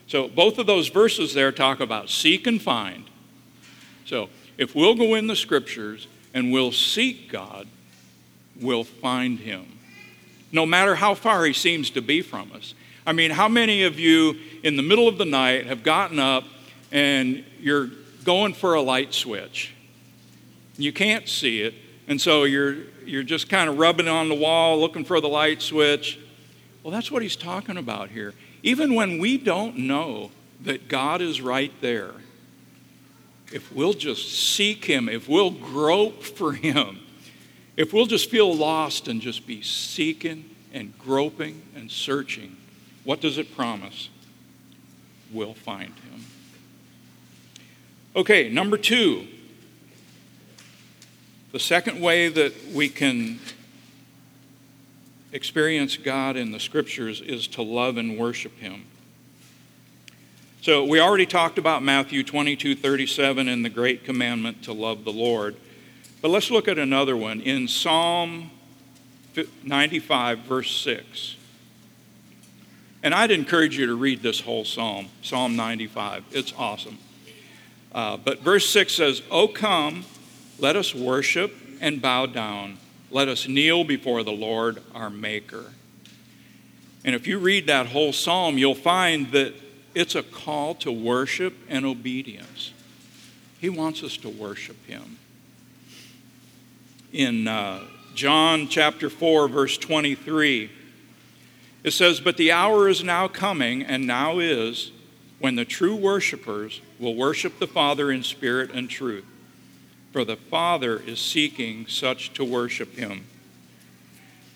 So 0.08 0.28
both 0.28 0.58
of 0.58 0.68
those 0.68 0.90
verses 0.90 1.34
there 1.34 1.54
talk 1.54 1.80
about 1.80 2.10
seek 2.10 2.46
and 2.46 2.62
find. 2.62 3.06
So 4.06 4.28
if 4.58 4.76
we'll 4.76 4.96
go 4.96 5.16
in 5.16 5.28
the 5.28 5.38
scriptures 5.38 6.08
and 6.34 6.52
we'll 6.52 6.74
seek 6.74 7.32
God, 7.32 7.68
we'll 8.60 8.84
find 8.84 9.40
him. 9.40 9.80
No 10.52 10.66
matter 10.66 10.96
how 10.96 11.14
far 11.14 11.46
he 11.46 11.54
seems 11.54 11.90
to 11.92 12.02
be 12.02 12.22
from 12.22 12.52
us. 12.54 12.74
I 13.06 13.14
mean, 13.14 13.32
how 13.32 13.48
many 13.48 13.84
of 13.84 14.00
you 14.00 14.36
in 14.64 14.76
the 14.76 14.84
middle 14.84 15.08
of 15.08 15.18
the 15.18 15.26
night 15.26 15.66
have 15.66 15.84
gotten 15.84 16.20
up 16.20 16.44
and 16.92 17.44
you're 17.60 17.90
going 18.24 18.54
for 18.54 18.76
a 18.76 18.82
light 18.82 19.14
switch? 19.14 19.74
You 20.78 20.94
can't 20.94 21.28
see 21.28 21.62
it, 21.62 21.74
and 22.08 22.20
so 22.20 22.44
you're, 22.44 22.78
you're 23.06 23.24
just 23.24 23.50
kind 23.50 23.70
of 23.70 23.78
rubbing 23.78 24.08
on 24.08 24.30
the 24.30 24.36
wall 24.36 24.80
looking 24.80 25.06
for 25.06 25.20
the 25.22 25.30
light 25.30 25.62
switch. 25.62 26.20
Well, 26.84 26.92
that's 26.92 27.12
what 27.12 27.22
he's 27.22 27.36
talking 27.36 27.78
about 27.78 28.10
here. 28.10 28.34
Even 28.64 28.96
when 28.96 29.20
we 29.20 29.38
don't 29.38 29.78
know 29.78 30.32
that 30.62 30.88
God 30.88 31.22
is 31.22 31.42
right 31.42 31.72
there, 31.82 32.14
if 33.52 33.72
we'll 33.74 33.94
just 33.94 34.56
seek 34.56 34.86
Him, 34.86 35.10
if 35.10 35.28
we'll 35.28 35.52
grope 35.52 36.24
for 36.24 36.54
Him, 36.54 37.00
if 37.82 37.94
we'll 37.94 38.06
just 38.06 38.30
feel 38.30 38.56
lost 38.56 39.08
and 39.08 39.20
just 39.20 39.48
be 39.48 39.64
seeking 39.64 40.48
and 40.72 40.96
groping 41.00 41.64
and 41.76 41.90
searching, 41.90 42.56
what 43.04 43.20
does 43.22 43.40
it 43.40 43.56
promise? 43.56 44.10
We'll 45.32 45.56
find 45.56 45.88
Him. 45.88 46.26
Okay, 48.16 48.50
number 48.50 48.78
two. 48.78 49.26
The 51.54 51.60
second 51.60 52.00
way 52.00 52.28
that 52.28 52.54
we 52.72 52.88
can 52.88 53.40
experience 55.32 55.98
God 55.98 56.36
in 56.36 56.52
the 56.52 56.60
scriptures 56.60 57.20
is 57.20 57.48
to 57.48 57.64
love 57.64 57.98
and 57.98 58.16
worship 58.16 58.60
Him. 58.60 58.86
So 60.62 60.86
we 60.86 61.00
already 61.00 61.26
talked 61.26 61.58
about 61.58 61.82
Matthew 61.82 62.24
22 62.24 62.76
37 62.76 63.48
and 63.48 63.66
the 63.66 63.70
great 63.70 64.04
commandment 64.04 64.62
to 64.66 64.72
love 64.72 65.04
the 65.04 65.12
Lord. 65.12 65.56
But 66.22 66.30
let's 66.30 66.52
look 66.52 66.68
at 66.68 66.78
another 66.78 67.18
one 67.18 67.42
in 67.42 67.68
Psalm 67.68 68.52
95, 69.64 70.40
verse 70.40 70.76
6. 70.82 71.36
And 73.04 73.14
I'd 73.14 73.32
encourage 73.32 73.78
you 73.78 73.88
to 73.88 73.96
read 73.96 74.22
this 74.22 74.42
whole 74.42 74.64
psalm, 74.64 75.08
Psalm 75.24 75.56
95. 75.56 76.24
It's 76.32 76.54
awesome. 76.56 77.00
Uh, 77.92 78.18
but 78.18 78.42
verse 78.42 78.70
6 78.70 78.94
says, 78.94 79.22
O 79.32 79.48
come, 79.48 80.06
let 80.60 80.76
us 80.76 80.94
worship 80.94 81.54
and 81.82 82.02
bow 82.02 82.28
down. 82.28 82.78
Let 83.10 83.28
us 83.28 83.48
kneel 83.48 83.84
before 83.84 84.24
the 84.24 84.32
Lord 84.32 84.82
our 84.94 85.10
Maker. 85.10 85.66
And 87.04 87.16
if 87.16 87.26
you 87.26 87.40
read 87.40 87.66
that 87.68 87.88
whole 87.88 88.14
psalm, 88.14 88.60
you'll 88.60 88.76
find 88.76 89.32
that 89.32 89.56
it's 89.96 90.14
a 90.14 90.24
call 90.24 90.76
to 90.76 90.92
worship 90.92 91.56
and 91.68 91.86
obedience. 91.86 92.72
He 93.60 93.70
wants 93.70 94.04
us 94.04 94.16
to 94.18 94.30
worship 94.30 94.86
Him. 94.86 95.18
In 97.12 97.48
uh, 97.48 97.82
John 98.16 98.68
chapter 98.68 99.10
4, 99.10 99.48
verse 99.48 99.78
23, 99.78 100.72
it 101.84 101.92
says, 101.92 102.20
But 102.20 102.38
the 102.38 102.52
hour 102.52 102.88
is 102.88 103.04
now 103.04 103.28
coming, 103.28 103.84
and 103.84 104.08
now 104.08 104.40
is, 104.40 104.92
when 105.40 105.56
the 105.56 105.66
true 105.66 105.96
worshipers 105.96 106.82
will 107.00 107.16
worship 107.16 107.60
the 107.60 107.68
Father 107.68 108.12
in 108.12 108.24
spirit 108.24 108.72
and 108.72 108.90
truth 108.90 109.26
for 110.12 110.26
the 110.26 110.36
Father 110.36 111.00
is 111.00 111.20
seeking 111.20 111.88
such 111.88 112.34
to 112.34 112.44
worship 112.44 112.96
him. 112.96 113.26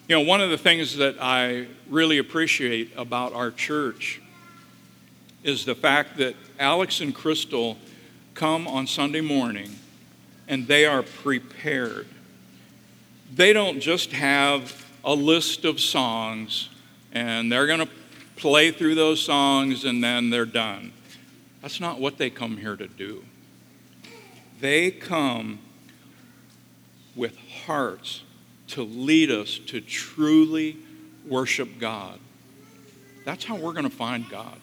You 0.07 0.17
know, 0.17 0.21
one 0.21 0.41
of 0.41 0.49
the 0.49 0.57
things 0.57 0.97
that 0.97 1.15
I 1.19 1.67
really 1.89 2.17
appreciate 2.17 2.91
about 2.95 3.33
our 3.33 3.51
church 3.51 4.21
is 5.43 5.65
the 5.65 5.75
fact 5.75 6.17
that 6.17 6.35
Alex 6.59 6.99
and 7.01 7.15
Crystal 7.15 7.77
come 8.33 8.67
on 8.67 8.85
Sunday 8.85 9.21
morning 9.21 9.71
and 10.47 10.67
they 10.67 10.85
are 10.85 11.01
prepared. 11.01 12.07
They 13.33 13.53
don't 13.53 13.79
just 13.79 14.11
have 14.11 14.85
a 15.03 15.13
list 15.13 15.65
of 15.65 15.79
songs 15.79 16.69
and 17.11 17.51
they're 17.51 17.67
going 17.67 17.79
to 17.79 17.89
play 18.35 18.71
through 18.71 18.95
those 18.95 19.21
songs 19.21 19.85
and 19.85 20.03
then 20.03 20.29
they're 20.29 20.45
done. 20.45 20.91
That's 21.61 21.79
not 21.79 21.99
what 21.99 22.17
they 22.17 22.29
come 22.29 22.57
here 22.57 22.75
to 22.75 22.87
do. 22.87 23.23
They 24.59 24.91
come 24.91 25.59
with 27.15 27.37
hearts 27.65 28.23
to 28.67 28.83
lead 28.83 29.31
us 29.31 29.59
to 29.67 29.81
truly 29.81 30.77
worship 31.27 31.79
God. 31.79 32.19
That's 33.25 33.43
how 33.43 33.55
we're 33.55 33.73
going 33.73 33.89
to 33.89 33.95
find 33.95 34.29
God. 34.29 34.57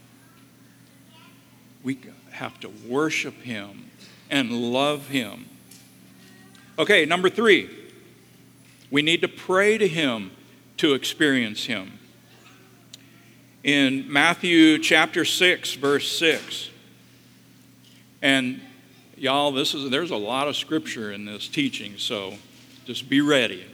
We 1.82 1.98
have 2.30 2.58
to 2.60 2.70
worship 2.86 3.34
Him 3.42 3.90
and 4.30 4.50
love 4.50 5.08
Him. 5.08 5.46
Okay, 6.78 7.04
number 7.04 7.28
three, 7.28 7.68
we 8.92 9.00
need 9.00 9.22
to 9.22 9.28
pray 9.28 9.78
to 9.78 9.88
Him 9.88 10.30
to 10.76 10.92
experience 10.92 11.64
Him. 11.64 11.98
In 13.64 14.12
Matthew 14.12 14.78
chapter 14.78 15.24
6, 15.24 15.74
verse 15.74 16.16
6, 16.18 16.68
and 18.20 18.60
y'all, 19.16 19.50
this 19.50 19.72
is 19.72 19.90
there's 19.90 20.10
a 20.10 20.16
lot 20.16 20.46
of 20.46 20.56
scripture 20.56 21.10
in 21.10 21.24
this 21.24 21.48
teaching, 21.48 21.94
so 21.96 22.34
just 22.84 23.08
be 23.08 23.22
ready. 23.22 23.64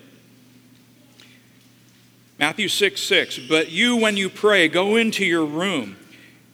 Matthew 2.39 2.69
6 2.69 3.01
6, 3.03 3.41
but 3.49 3.73
you, 3.73 3.97
when 3.97 4.17
you 4.17 4.31
pray, 4.31 4.69
go 4.69 4.95
into 4.95 5.25
your 5.25 5.45
room. 5.45 5.97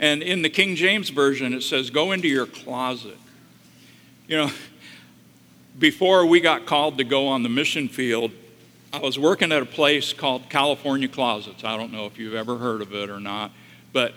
And 0.01 0.23
in 0.23 0.41
the 0.41 0.49
King 0.49 0.75
James 0.75 1.11
Version, 1.11 1.53
it 1.53 1.63
says, 1.63 1.91
go 1.91 2.13
into 2.13 2.29
your 2.29 2.47
closet. 2.47 3.19
You 4.27 4.39
know, 4.39 4.51
before 5.79 6.25
we 6.25 6.41
got 6.41 6.65
called 6.65 6.97
to 6.99 7.05
go 7.05 7.29
on 7.29 7.43
the 7.43 7.49
mission 7.51 7.89
field, 7.89 8.33
I 8.95 9.01
was 9.01 9.19
working 9.19 9.51
at 9.51 9.61
a 9.61 9.67
place 9.67 10.13
called 10.13 10.49
California 10.49 11.09
Closets. 11.09 11.65
I 11.65 11.77
don't 11.77 11.91
know 11.91 12.07
if 12.07 12.17
you've 12.17 12.35
ever 12.35 12.57
heard 12.59 12.81
of 12.81 12.95
it 12.95 13.11
or 13.11 13.19
not, 13.19 13.51
but 13.93 14.15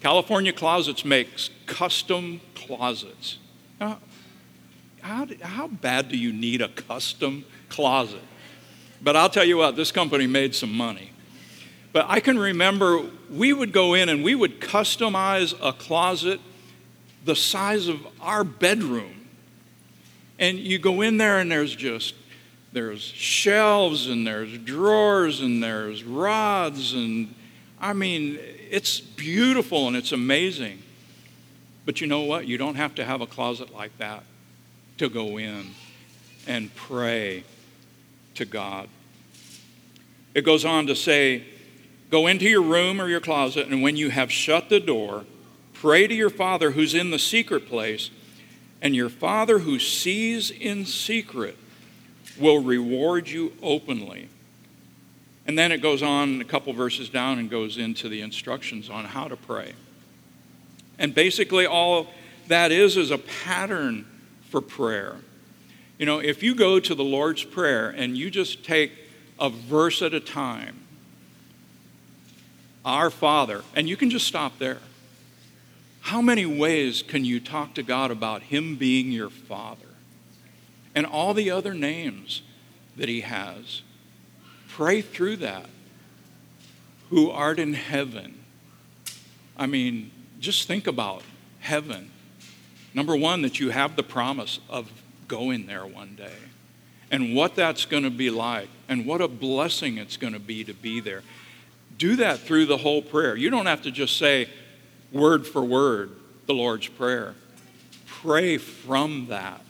California 0.00 0.50
Closets 0.50 1.04
makes 1.04 1.50
custom 1.66 2.40
closets. 2.54 3.36
Now, 3.78 3.98
how, 5.02 5.26
how 5.42 5.66
bad 5.66 6.08
do 6.08 6.16
you 6.16 6.32
need 6.32 6.62
a 6.62 6.68
custom 6.68 7.44
closet? 7.68 8.22
But 9.02 9.14
I'll 9.14 9.28
tell 9.28 9.44
you 9.44 9.58
what, 9.58 9.76
this 9.76 9.92
company 9.92 10.26
made 10.26 10.54
some 10.54 10.72
money. 10.72 11.10
But 11.92 12.06
I 12.08 12.20
can 12.20 12.38
remember 12.38 13.02
we 13.30 13.52
would 13.52 13.72
go 13.72 13.92
in 13.92 14.08
and 14.08 14.24
we 14.24 14.34
would 14.34 14.58
customize 14.58 15.54
a 15.60 15.74
closet 15.74 16.40
the 17.26 17.36
size 17.36 17.88
of 17.88 18.00
our 18.22 18.42
bedroom. 18.42 19.26
And 20.38 20.58
you 20.58 20.78
go 20.78 21.02
in 21.02 21.18
there 21.18 21.40
and 21.40 21.52
there's 21.52 21.76
just 21.76 22.14
there's 22.74 23.00
shelves 23.00 24.08
and 24.08 24.26
there's 24.26 24.58
drawers 24.58 25.40
and 25.40 25.62
there's 25.62 26.02
rods 26.02 26.92
and 26.92 27.32
I 27.80 27.92
mean 27.92 28.38
it's 28.70 29.00
beautiful 29.00 29.86
and 29.86 29.96
it's 29.96 30.10
amazing. 30.10 30.82
But 31.86 32.00
you 32.00 32.08
know 32.08 32.22
what? 32.22 32.46
You 32.46 32.58
don't 32.58 32.74
have 32.74 32.96
to 32.96 33.04
have 33.04 33.20
a 33.20 33.26
closet 33.26 33.72
like 33.72 33.96
that 33.98 34.24
to 34.98 35.08
go 35.08 35.38
in 35.38 35.70
and 36.48 36.74
pray 36.74 37.44
to 38.34 38.44
God. 38.44 38.88
It 40.34 40.44
goes 40.44 40.64
on 40.64 40.88
to 40.88 40.96
say, 40.96 41.44
Go 42.10 42.26
into 42.26 42.48
your 42.48 42.62
room 42.62 43.00
or 43.00 43.08
your 43.08 43.20
closet, 43.20 43.68
and 43.68 43.82
when 43.82 43.96
you 43.96 44.10
have 44.10 44.30
shut 44.30 44.68
the 44.68 44.80
door, 44.80 45.24
pray 45.72 46.06
to 46.06 46.14
your 46.14 46.30
Father 46.30 46.72
who's 46.72 46.94
in 46.94 47.10
the 47.10 47.18
secret 47.18 47.68
place, 47.68 48.10
And 48.82 48.96
your 48.96 49.08
Father 49.08 49.60
who 49.60 49.78
sees 49.78 50.50
in 50.50 50.86
secret 50.86 51.56
will 52.38 52.60
reward 52.60 53.28
you 53.28 53.52
openly. 53.62 54.28
And 55.46 55.58
then 55.58 55.72
it 55.72 55.82
goes 55.82 56.02
on 56.02 56.40
a 56.40 56.44
couple 56.44 56.72
verses 56.72 57.08
down 57.08 57.38
and 57.38 57.50
goes 57.50 57.76
into 57.76 58.08
the 58.08 58.22
instructions 58.22 58.88
on 58.88 59.04
how 59.04 59.28
to 59.28 59.36
pray. 59.36 59.74
And 60.98 61.14
basically, 61.14 61.66
all 61.66 62.08
that 62.48 62.72
is 62.72 62.96
is 62.96 63.10
a 63.10 63.18
pattern 63.18 64.06
for 64.50 64.60
prayer. 64.60 65.16
You 65.98 66.06
know, 66.06 66.18
if 66.18 66.42
you 66.42 66.54
go 66.54 66.80
to 66.80 66.94
the 66.94 67.04
Lord's 67.04 67.44
Prayer 67.44 67.90
and 67.90 68.16
you 68.16 68.30
just 68.30 68.64
take 68.64 68.92
a 69.38 69.50
verse 69.50 70.02
at 70.02 70.14
a 70.14 70.20
time, 70.20 70.80
Our 72.84 73.10
Father, 73.10 73.62
and 73.74 73.88
you 73.88 73.96
can 73.96 74.10
just 74.10 74.26
stop 74.26 74.58
there. 74.58 74.78
How 76.00 76.20
many 76.20 76.46
ways 76.46 77.02
can 77.02 77.24
you 77.24 77.40
talk 77.40 77.74
to 77.74 77.82
God 77.82 78.10
about 78.10 78.42
Him 78.42 78.76
being 78.76 79.10
your 79.10 79.30
Father? 79.30 79.83
And 80.94 81.06
all 81.06 81.34
the 81.34 81.50
other 81.50 81.74
names 81.74 82.42
that 82.96 83.08
He 83.08 83.22
has. 83.22 83.82
Pray 84.68 85.00
through 85.00 85.36
that. 85.36 85.66
Who 87.10 87.30
art 87.30 87.58
in 87.58 87.74
heaven. 87.74 88.40
I 89.56 89.66
mean, 89.66 90.10
just 90.40 90.66
think 90.66 90.86
about 90.86 91.22
heaven. 91.60 92.10
Number 92.92 93.16
one, 93.16 93.42
that 93.42 93.60
you 93.60 93.70
have 93.70 93.96
the 93.96 94.02
promise 94.02 94.60
of 94.68 94.90
going 95.28 95.66
there 95.66 95.86
one 95.86 96.14
day 96.16 96.34
and 97.10 97.34
what 97.34 97.54
that's 97.54 97.84
going 97.84 98.02
to 98.02 98.10
be 98.10 98.30
like 98.30 98.68
and 98.88 99.06
what 99.06 99.20
a 99.20 99.28
blessing 99.28 99.98
it's 99.98 100.16
going 100.16 100.32
to 100.32 100.40
be 100.40 100.64
to 100.64 100.74
be 100.74 101.00
there. 101.00 101.22
Do 101.96 102.16
that 102.16 102.40
through 102.40 102.66
the 102.66 102.76
whole 102.76 103.02
prayer. 103.02 103.36
You 103.36 103.50
don't 103.50 103.66
have 103.66 103.82
to 103.82 103.90
just 103.90 104.16
say 104.16 104.48
word 105.12 105.46
for 105.46 105.62
word 105.62 106.10
the 106.46 106.54
Lord's 106.54 106.88
Prayer. 106.88 107.34
Pray 108.06 108.58
from 108.58 109.28
that 109.28 109.60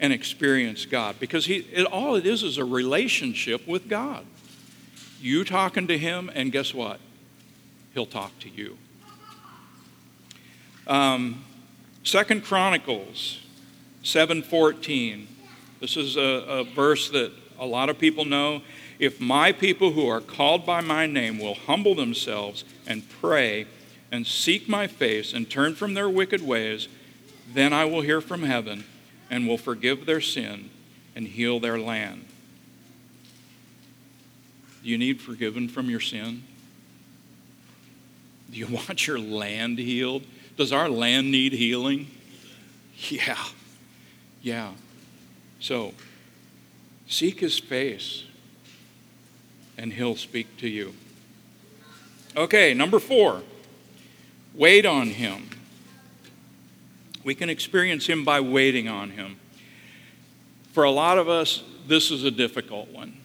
and 0.00 0.12
experience 0.12 0.86
God 0.86 1.16
because 1.18 1.46
he, 1.46 1.56
it, 1.72 1.84
all 1.86 2.14
it 2.14 2.26
is 2.26 2.42
is 2.42 2.58
a 2.58 2.64
relationship 2.64 3.66
with 3.66 3.88
God. 3.88 4.24
You 5.20 5.44
talking 5.44 5.88
to 5.88 5.98
Him, 5.98 6.30
and 6.34 6.52
guess 6.52 6.72
what? 6.72 7.00
He'll 7.94 8.06
talk 8.06 8.38
to 8.40 8.48
you. 8.48 8.76
Um, 10.86 11.44
Second 12.04 12.44
Chronicles 12.44 13.40
7:14. 14.04 15.26
This 15.80 15.96
is 15.96 16.16
a, 16.16 16.20
a 16.20 16.64
verse 16.64 17.10
that 17.10 17.32
a 17.58 17.66
lot 17.66 17.88
of 17.88 17.98
people 17.98 18.24
know. 18.24 18.62
If 18.98 19.20
my 19.20 19.52
people 19.52 19.92
who 19.92 20.08
are 20.08 20.20
called 20.20 20.66
by 20.66 20.80
my 20.80 21.06
name 21.06 21.38
will 21.38 21.54
humble 21.54 21.94
themselves 21.94 22.64
and 22.86 23.08
pray 23.20 23.66
and 24.10 24.26
seek 24.26 24.68
my 24.68 24.86
face 24.86 25.32
and 25.32 25.48
turn 25.48 25.74
from 25.74 25.94
their 25.94 26.08
wicked 26.08 26.44
ways, 26.44 26.88
then 27.52 27.72
I 27.72 27.84
will 27.84 28.00
hear 28.00 28.20
from 28.20 28.42
heaven 28.42 28.84
and 29.30 29.46
will 29.46 29.58
forgive 29.58 30.06
their 30.06 30.20
sin 30.20 30.70
and 31.14 31.26
heal 31.26 31.60
their 31.60 31.78
land. 31.78 32.24
Do 34.82 34.88
you 34.88 34.98
need 34.98 35.20
forgiven 35.20 35.68
from 35.68 35.90
your 35.90 36.00
sin? 36.00 36.44
Do 38.50 38.58
you 38.58 38.66
want 38.88 39.06
your 39.06 39.18
land 39.18 39.78
healed? 39.78 40.24
Does 40.56 40.72
our 40.72 40.88
land 40.88 41.30
need 41.30 41.52
healing? 41.52 42.08
Yeah. 43.08 43.44
Yeah. 44.42 44.72
So, 45.60 45.94
seek 47.06 47.40
his 47.40 47.58
face 47.58 48.24
and 49.76 49.92
he'll 49.92 50.16
speak 50.16 50.56
to 50.58 50.68
you. 50.68 50.94
Okay, 52.36 52.74
number 52.74 52.98
four, 52.98 53.42
wait 54.54 54.84
on 54.84 55.08
him. 55.08 55.48
We 57.28 57.34
can 57.34 57.50
experience 57.50 58.06
Him 58.06 58.24
by 58.24 58.40
waiting 58.40 58.88
on 58.88 59.10
Him. 59.10 59.36
For 60.72 60.84
a 60.84 60.90
lot 60.90 61.18
of 61.18 61.28
us, 61.28 61.62
this 61.86 62.10
is 62.10 62.24
a 62.24 62.30
difficult 62.30 62.88
one 62.88 63.18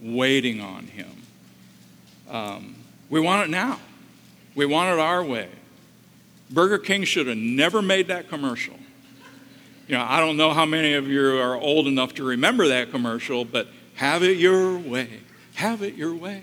waiting 0.00 0.60
on 0.60 0.88
Him. 0.88 1.22
Um, 2.28 2.74
we 3.08 3.20
want 3.20 3.44
it 3.44 3.50
now, 3.52 3.78
we 4.56 4.66
want 4.66 4.92
it 4.92 4.98
our 4.98 5.22
way. 5.22 5.48
Burger 6.50 6.78
King 6.78 7.04
should 7.04 7.28
have 7.28 7.36
never 7.36 7.80
made 7.80 8.08
that 8.08 8.28
commercial. 8.28 8.74
You 9.86 9.94
know, 9.94 10.04
I 10.04 10.18
don't 10.18 10.36
know 10.36 10.52
how 10.52 10.66
many 10.66 10.94
of 10.94 11.06
you 11.06 11.38
are 11.38 11.54
old 11.54 11.86
enough 11.86 12.14
to 12.14 12.24
remember 12.24 12.66
that 12.66 12.90
commercial, 12.90 13.44
but 13.44 13.68
have 13.94 14.24
it 14.24 14.38
your 14.38 14.76
way. 14.76 15.20
Have 15.54 15.82
it 15.82 15.94
your 15.94 16.16
way. 16.16 16.42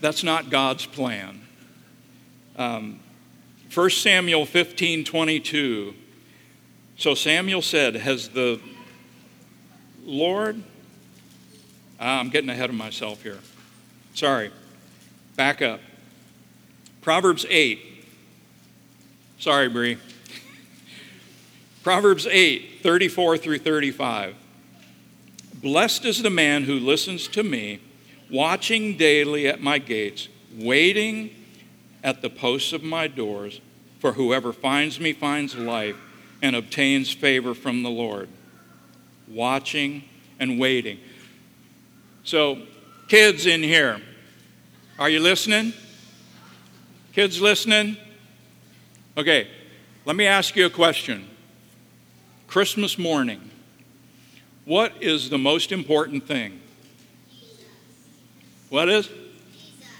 That's 0.00 0.24
not 0.24 0.50
God's 0.50 0.84
plan. 0.84 1.42
Um, 2.56 2.98
1 3.76 3.90
Samuel 3.90 4.46
15 4.46 5.04
22. 5.04 5.92
So 6.96 7.14
Samuel 7.14 7.60
said, 7.60 7.94
Has 7.94 8.30
the 8.30 8.58
Lord, 10.02 10.62
ah, 12.00 12.18
I'm 12.18 12.30
getting 12.30 12.48
ahead 12.48 12.70
of 12.70 12.74
myself 12.74 13.22
here. 13.22 13.38
Sorry. 14.14 14.50
Back 15.36 15.60
up. 15.60 15.80
Proverbs 17.02 17.44
8. 17.50 17.78
Sorry, 19.38 19.68
Bree. 19.68 19.98
Proverbs 21.82 22.26
8, 22.26 22.80
34 22.82 23.36
through 23.36 23.58
35. 23.58 24.36
Blessed 25.60 26.06
is 26.06 26.22
the 26.22 26.30
man 26.30 26.64
who 26.64 26.78
listens 26.78 27.28
to 27.28 27.42
me, 27.42 27.80
watching 28.30 28.96
daily 28.96 29.46
at 29.46 29.60
my 29.60 29.76
gates, 29.76 30.28
waiting 30.54 31.28
at 32.02 32.22
the 32.22 32.30
posts 32.30 32.72
of 32.72 32.82
my 32.82 33.06
doors 33.06 33.60
for 34.06 34.12
whoever 34.12 34.52
finds 34.52 35.00
me 35.00 35.12
finds 35.12 35.56
life 35.56 35.96
and 36.40 36.54
obtains 36.54 37.10
favor 37.10 37.54
from 37.54 37.82
the 37.82 37.90
Lord. 37.90 38.28
Watching 39.26 40.04
and 40.38 40.60
waiting. 40.60 41.00
So, 42.22 42.62
kids 43.08 43.46
in 43.46 43.64
here, 43.64 44.00
are 44.96 45.10
you 45.10 45.18
listening? 45.18 45.72
Kids 47.14 47.40
listening? 47.40 47.96
Okay, 49.18 49.48
let 50.04 50.14
me 50.14 50.24
ask 50.28 50.54
you 50.54 50.66
a 50.66 50.70
question. 50.70 51.28
Christmas 52.46 52.98
morning, 52.98 53.50
what 54.64 55.02
is 55.02 55.30
the 55.30 55.38
most 55.38 55.72
important 55.72 56.28
thing? 56.28 56.60
What 58.68 58.88
is? 58.88 59.10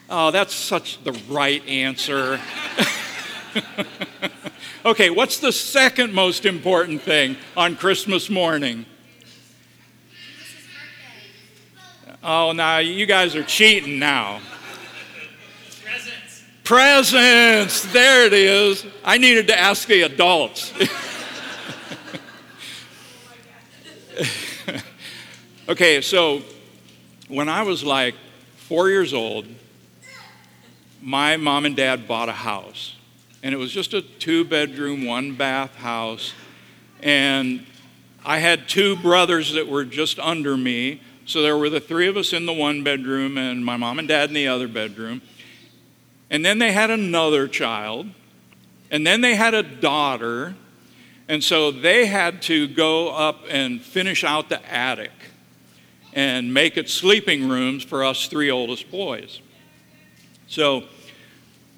Oh, 0.09 0.31
that's 0.31 0.55
such 0.55 1.03
the 1.03 1.11
right 1.29 1.67
answer. 1.67 2.39
okay, 4.85 5.11
what's 5.11 5.39
the 5.39 5.53
second 5.53 6.13
most 6.13 6.45
important 6.45 7.03
thing 7.03 7.37
on 7.57 7.77
Christmas 7.77 8.29
morning? 8.29 8.85
Oh, 12.23 12.53
now 12.53 12.79
you 12.79 13.07
guys 13.07 13.37
are 13.37 13.45
cheating 13.45 14.01
now. 14.01 14.41
Presents. 15.85 16.43
Presents. 16.65 17.93
There 17.93 18.27
it 18.27 18.33
is. 18.33 18.85
I 19.05 19.19
needed 19.19 19.47
to 19.47 19.57
ask 19.59 19.87
the 19.87 20.03
adults. 20.03 20.73
okay, 25.69 26.01
so 26.01 26.43
when 27.29 27.49
I 27.49 27.63
was 27.63 27.85
like 27.85 28.17
four 28.57 28.91
years 28.91 29.15
old, 29.15 29.47
my 31.01 31.37
mom 31.37 31.65
and 31.65 31.77
dad 31.77 32.09
bought 32.09 32.29
a 32.29 32.33
house. 32.33 32.96
And 33.47 33.55
it 33.55 33.59
was 33.59 33.71
just 33.71 33.95
a 33.95 34.03
two 34.03 34.45
bedroom, 34.45 35.07
one 35.07 35.37
bath 35.37 35.77
house. 35.77 36.35
And 37.01 37.65
I 38.25 38.39
had 38.39 38.69
two 38.69 38.97
brothers 38.97 39.53
that 39.53 39.69
were 39.69 39.85
just 39.85 40.19
under 40.19 40.57
me. 40.57 41.01
So 41.27 41.43
there 41.43 41.57
were 41.57 41.71
the 41.71 41.79
three 41.79 42.09
of 42.09 42.17
us 42.17 42.33
in 42.33 42.45
the 42.45 42.53
one 42.53 42.83
bedroom, 42.83 43.39
and 43.39 43.65
my 43.65 43.77
mom 43.77 44.01
and 44.01 44.09
dad 44.09 44.31
in 44.31 44.35
the 44.35 44.49
other 44.49 44.67
bedroom. 44.67 45.23
And 46.29 46.45
then 46.45 46.59
they 46.59 46.73
had 46.73 46.91
another 46.91 47.47
child. 47.47 48.09
And 48.91 49.07
then 49.07 49.21
they 49.21 49.37
had 49.37 49.55
a 49.55 49.63
daughter. 49.63 50.57
And 51.29 51.45
so 51.45 51.71
they 51.71 52.07
had 52.07 52.43
to 52.43 52.67
go 52.67 53.11
up 53.15 53.45
and 53.49 53.81
finish 53.81 54.25
out 54.25 54.49
the 54.49 54.61
attic 54.69 55.13
and 56.13 56.53
make 56.53 56.77
it 56.77 56.91
sleeping 56.91 57.49
rooms 57.49 57.85
for 57.85 58.03
us 58.03 58.27
three 58.27 58.51
oldest 58.51 58.91
boys. 58.91 59.41
So 60.49 60.83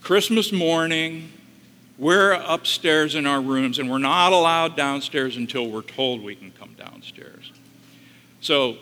Christmas 0.00 0.50
morning, 0.50 1.34
we're 1.98 2.32
upstairs 2.32 3.16
in 3.16 3.26
our 3.26 3.40
rooms 3.40 3.78
and 3.78 3.90
we're 3.90 3.98
not 3.98 4.32
allowed 4.32 4.76
downstairs 4.76 5.36
until 5.36 5.68
we're 5.68 5.82
told 5.82 6.22
we 6.22 6.36
can 6.36 6.52
come 6.52 6.74
downstairs. 6.78 7.52
So 8.40 8.76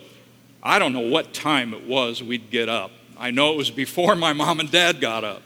I 0.61 0.77
don't 0.77 0.93
know 0.93 1.09
what 1.09 1.33
time 1.33 1.73
it 1.73 1.87
was 1.87 2.21
we'd 2.21 2.51
get 2.51 2.69
up. 2.69 2.91
I 3.17 3.31
know 3.31 3.51
it 3.53 3.57
was 3.57 3.71
before 3.71 4.15
my 4.15 4.33
mom 4.33 4.59
and 4.59 4.71
dad 4.71 5.01
got 5.01 5.23
up. 5.23 5.41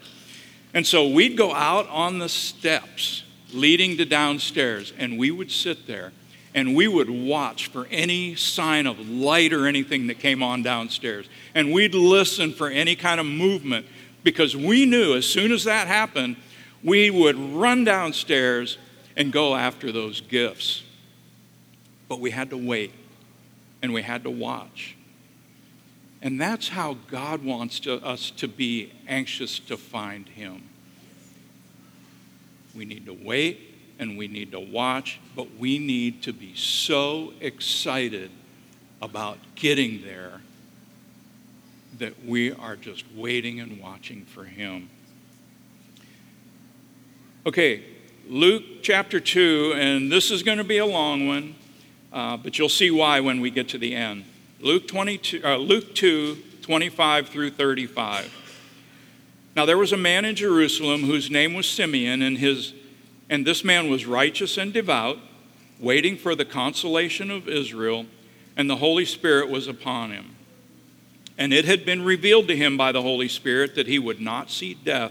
And 0.74 0.86
so 0.86 1.08
we'd 1.08 1.36
go 1.36 1.54
out 1.54 1.88
on 1.88 2.18
the 2.18 2.28
steps 2.28 3.24
leading 3.52 3.96
to 3.96 4.04
downstairs 4.04 4.92
and 4.98 5.18
we 5.18 5.30
would 5.30 5.50
sit 5.50 5.86
there 5.86 6.12
and 6.54 6.74
we 6.74 6.86
would 6.86 7.08
watch 7.08 7.68
for 7.68 7.86
any 7.90 8.34
sign 8.34 8.86
of 8.86 9.00
light 9.08 9.54
or 9.54 9.66
anything 9.66 10.08
that 10.08 10.18
came 10.18 10.42
on 10.42 10.62
downstairs. 10.62 11.26
And 11.54 11.72
we'd 11.72 11.94
listen 11.94 12.52
for 12.52 12.68
any 12.68 12.94
kind 12.96 13.18
of 13.18 13.24
movement 13.24 13.86
because 14.22 14.54
we 14.54 14.84
knew 14.84 15.14
as 15.14 15.26
soon 15.26 15.52
as 15.52 15.64
that 15.64 15.86
happened, 15.86 16.36
we 16.82 17.10
would 17.10 17.38
run 17.38 17.84
downstairs 17.84 18.78
and 19.16 19.32
go 19.32 19.54
after 19.54 19.92
those 19.92 20.20
gifts. 20.20 20.82
But 22.08 22.20
we 22.20 22.30
had 22.30 22.50
to 22.50 22.56
wait 22.56 22.92
and 23.82 23.92
we 23.92 24.02
had 24.02 24.24
to 24.24 24.30
watch. 24.30 24.96
And 26.20 26.40
that's 26.40 26.68
how 26.68 26.96
God 27.10 27.44
wants 27.44 27.80
to, 27.80 27.94
us 27.94 28.30
to 28.32 28.46
be 28.46 28.92
anxious 29.08 29.58
to 29.60 29.76
find 29.76 30.28
Him. 30.28 30.62
We 32.74 32.84
need 32.84 33.06
to 33.06 33.12
wait 33.12 33.60
and 33.98 34.16
we 34.16 34.28
need 34.28 34.52
to 34.52 34.60
watch, 34.60 35.20
but 35.36 35.56
we 35.58 35.78
need 35.78 36.22
to 36.22 36.32
be 36.32 36.54
so 36.54 37.32
excited 37.40 38.30
about 39.00 39.38
getting 39.56 40.02
there 40.02 40.40
that 41.98 42.24
we 42.24 42.52
are 42.52 42.76
just 42.76 43.04
waiting 43.14 43.60
and 43.60 43.80
watching 43.80 44.24
for 44.24 44.44
Him. 44.44 44.88
Okay, 47.44 47.82
Luke 48.28 48.62
chapter 48.82 49.18
2, 49.18 49.74
and 49.74 50.12
this 50.12 50.30
is 50.30 50.44
going 50.44 50.58
to 50.58 50.64
be 50.64 50.78
a 50.78 50.86
long 50.86 51.26
one, 51.26 51.56
uh, 52.12 52.36
but 52.36 52.56
you'll 52.56 52.68
see 52.68 52.88
why 52.88 53.18
when 53.18 53.40
we 53.40 53.50
get 53.50 53.70
to 53.70 53.78
the 53.78 53.96
end. 53.96 54.24
Luke, 54.60 54.86
22, 54.86 55.40
uh, 55.44 55.56
Luke 55.56 55.92
2, 55.92 56.38
25 56.62 57.26
through 57.26 57.50
35. 57.50 58.32
Now 59.56 59.66
there 59.66 59.76
was 59.76 59.92
a 59.92 59.96
man 59.96 60.24
in 60.24 60.36
Jerusalem 60.36 61.02
whose 61.02 61.32
name 61.32 61.52
was 61.54 61.68
Simeon, 61.68 62.22
and, 62.22 62.38
his, 62.38 62.74
and 63.28 63.44
this 63.44 63.64
man 63.64 63.90
was 63.90 64.06
righteous 64.06 64.56
and 64.56 64.72
devout, 64.72 65.18
waiting 65.80 66.16
for 66.16 66.36
the 66.36 66.44
consolation 66.44 67.28
of 67.28 67.48
Israel, 67.48 68.06
and 68.56 68.70
the 68.70 68.76
Holy 68.76 69.04
Spirit 69.04 69.50
was 69.50 69.66
upon 69.66 70.12
him. 70.12 70.36
And 71.36 71.52
it 71.52 71.64
had 71.64 71.84
been 71.84 72.04
revealed 72.04 72.46
to 72.46 72.56
him 72.56 72.76
by 72.76 72.92
the 72.92 73.02
Holy 73.02 73.26
Spirit 73.26 73.74
that 73.74 73.88
he 73.88 73.98
would 73.98 74.20
not 74.20 74.48
see 74.48 74.74
death 74.74 75.10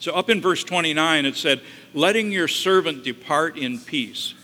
So, 0.00 0.12
up 0.14 0.30
in 0.30 0.40
verse 0.40 0.62
29, 0.62 1.26
it 1.26 1.36
said, 1.36 1.60
Letting 1.92 2.30
your 2.30 2.48
servant 2.48 3.02
depart 3.02 3.56
in 3.56 3.78
peace. 3.78 4.34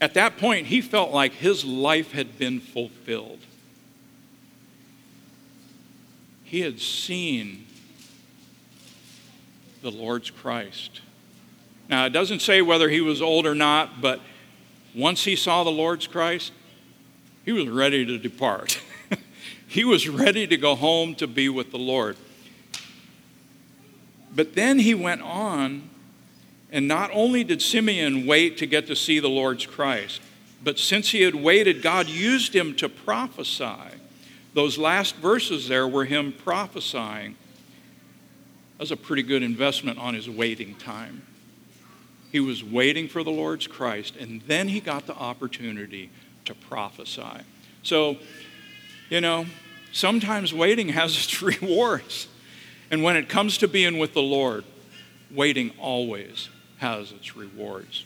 At 0.00 0.14
that 0.14 0.36
point, 0.36 0.66
he 0.66 0.80
felt 0.80 1.10
like 1.10 1.32
his 1.32 1.64
life 1.64 2.12
had 2.12 2.38
been 2.38 2.60
fulfilled. 2.60 3.40
He 6.44 6.60
had 6.60 6.80
seen 6.80 7.66
the 9.82 9.90
Lord's 9.90 10.30
Christ. 10.30 11.00
Now, 11.88 12.06
it 12.06 12.10
doesn't 12.10 12.40
say 12.40 12.62
whether 12.62 12.88
he 12.88 13.00
was 13.00 13.22
old 13.22 13.46
or 13.46 13.54
not, 13.54 14.00
but 14.00 14.20
once 14.94 15.24
he 15.24 15.34
saw 15.34 15.64
the 15.64 15.70
Lord's 15.70 16.06
Christ, 16.06 16.52
he 17.44 17.52
was 17.52 17.68
ready 17.68 18.04
to 18.04 18.18
depart. 18.18 18.80
he 19.66 19.84
was 19.84 20.08
ready 20.08 20.46
to 20.46 20.56
go 20.56 20.74
home 20.74 21.14
to 21.16 21.26
be 21.26 21.48
with 21.48 21.70
the 21.70 21.78
Lord. 21.78 22.16
But 24.36 24.54
then 24.54 24.78
he 24.78 24.94
went 24.94 25.22
on, 25.22 25.88
and 26.70 26.86
not 26.86 27.10
only 27.12 27.42
did 27.42 27.62
Simeon 27.62 28.26
wait 28.26 28.58
to 28.58 28.66
get 28.66 28.86
to 28.88 28.94
see 28.94 29.18
the 29.18 29.30
Lord's 29.30 29.64
Christ, 29.64 30.20
but 30.62 30.78
since 30.78 31.10
he 31.10 31.22
had 31.22 31.34
waited, 31.34 31.80
God 31.80 32.06
used 32.06 32.54
him 32.54 32.76
to 32.76 32.88
prophesy. 32.88 33.96
Those 34.52 34.76
last 34.76 35.16
verses 35.16 35.68
there 35.68 35.88
were 35.88 36.04
him 36.04 36.32
prophesying. 36.32 37.36
That 38.76 38.80
was 38.80 38.92
a 38.92 38.96
pretty 38.96 39.22
good 39.22 39.42
investment 39.42 39.98
on 39.98 40.12
his 40.12 40.28
waiting 40.28 40.74
time. 40.74 41.22
He 42.30 42.40
was 42.40 42.62
waiting 42.62 43.08
for 43.08 43.22
the 43.22 43.30
Lord's 43.30 43.66
Christ, 43.66 44.16
and 44.16 44.42
then 44.42 44.68
he 44.68 44.80
got 44.80 45.06
the 45.06 45.14
opportunity 45.14 46.10
to 46.44 46.54
prophesy. 46.54 47.40
So, 47.82 48.18
you 49.08 49.22
know, 49.22 49.46
sometimes 49.92 50.52
waiting 50.52 50.90
has 50.90 51.16
its 51.16 51.40
rewards. 51.62 52.28
And 52.90 53.02
when 53.02 53.16
it 53.16 53.28
comes 53.28 53.58
to 53.58 53.68
being 53.68 53.98
with 53.98 54.14
the 54.14 54.22
Lord, 54.22 54.64
waiting 55.30 55.72
always 55.78 56.48
has 56.78 57.12
its 57.12 57.36
rewards. 57.36 58.04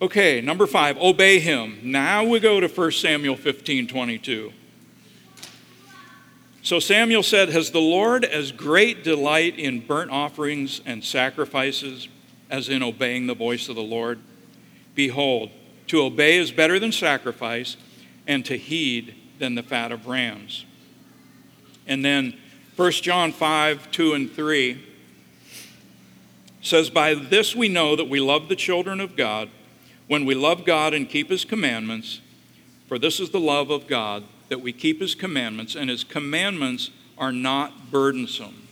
Okay, 0.00 0.40
number 0.40 0.66
five, 0.66 0.96
obey 0.98 1.38
him. 1.38 1.78
Now 1.82 2.24
we 2.24 2.40
go 2.40 2.58
to 2.58 2.66
1 2.66 2.90
Samuel 2.92 3.36
15 3.36 3.86
22. 3.86 4.52
So 6.62 6.78
Samuel 6.80 7.22
said, 7.22 7.50
Has 7.50 7.70
the 7.70 7.80
Lord 7.80 8.24
as 8.24 8.50
great 8.52 9.04
delight 9.04 9.58
in 9.58 9.80
burnt 9.80 10.10
offerings 10.10 10.80
and 10.86 11.04
sacrifices 11.04 12.08
as 12.50 12.68
in 12.68 12.82
obeying 12.82 13.26
the 13.26 13.34
voice 13.34 13.68
of 13.68 13.76
the 13.76 13.82
Lord? 13.82 14.20
Behold, 14.94 15.50
to 15.88 16.02
obey 16.02 16.38
is 16.38 16.50
better 16.50 16.78
than 16.78 16.92
sacrifice, 16.92 17.76
and 18.26 18.44
to 18.44 18.56
heed 18.56 19.14
than 19.38 19.54
the 19.54 19.62
fat 19.62 19.92
of 19.92 20.06
rams. 20.06 20.64
And 21.86 22.04
then 22.04 22.38
1 22.76 22.92
John 22.92 23.32
5 23.32 23.90
2 23.90 24.14
and 24.14 24.30
3 24.30 24.84
says, 26.62 26.90
By 26.90 27.14
this 27.14 27.54
we 27.54 27.68
know 27.68 27.96
that 27.96 28.08
we 28.08 28.20
love 28.20 28.48
the 28.48 28.56
children 28.56 29.00
of 29.00 29.16
God, 29.16 29.50
when 30.06 30.24
we 30.24 30.34
love 30.34 30.64
God 30.64 30.94
and 30.94 31.08
keep 31.08 31.30
his 31.30 31.44
commandments. 31.44 32.20
For 32.88 32.98
this 32.98 33.20
is 33.20 33.30
the 33.30 33.40
love 33.40 33.70
of 33.70 33.86
God, 33.86 34.24
that 34.48 34.60
we 34.60 34.72
keep 34.72 35.00
his 35.00 35.14
commandments, 35.14 35.74
and 35.74 35.88
his 35.88 36.04
commandments 36.04 36.90
are 37.16 37.32
not 37.32 37.90
burdensome. 37.90 38.68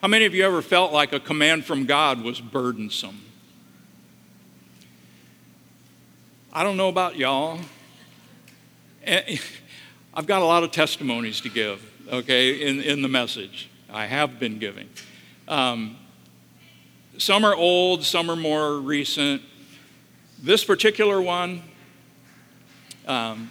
How 0.00 0.08
many 0.08 0.24
of 0.24 0.34
you 0.34 0.44
ever 0.44 0.62
felt 0.62 0.92
like 0.92 1.12
a 1.12 1.20
command 1.20 1.64
from 1.64 1.86
God 1.86 2.22
was 2.22 2.40
burdensome? 2.40 3.22
I 6.52 6.62
don't 6.62 6.76
know 6.76 6.88
about 6.88 7.16
y'all. 7.16 7.58
Eh, 9.02 9.38
I've 10.16 10.28
got 10.28 10.42
a 10.42 10.44
lot 10.44 10.62
of 10.62 10.70
testimonies 10.70 11.40
to 11.40 11.48
give, 11.48 11.84
okay, 12.08 12.68
in, 12.68 12.80
in 12.80 13.02
the 13.02 13.08
message. 13.08 13.68
I 13.90 14.06
have 14.06 14.38
been 14.38 14.60
giving. 14.60 14.88
Um, 15.48 15.96
some 17.18 17.44
are 17.44 17.56
old, 17.56 18.04
some 18.04 18.30
are 18.30 18.36
more 18.36 18.78
recent. 18.78 19.42
This 20.40 20.62
particular 20.62 21.20
one, 21.20 21.62
um, 23.08 23.50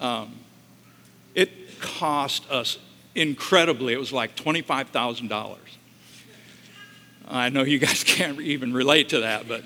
Um, 0.00 0.34
it 1.36 1.80
cost 1.80 2.50
us 2.50 2.78
incredibly, 3.14 3.92
it 3.92 3.98
was 3.98 4.12
like 4.12 4.34
$25,000. 4.34 5.58
I 7.32 7.48
know 7.48 7.62
you 7.62 7.78
guys 7.78 8.04
can't 8.04 8.40
even 8.40 8.72
relate 8.72 9.10
to 9.10 9.20
that, 9.20 9.46
but 9.48 9.62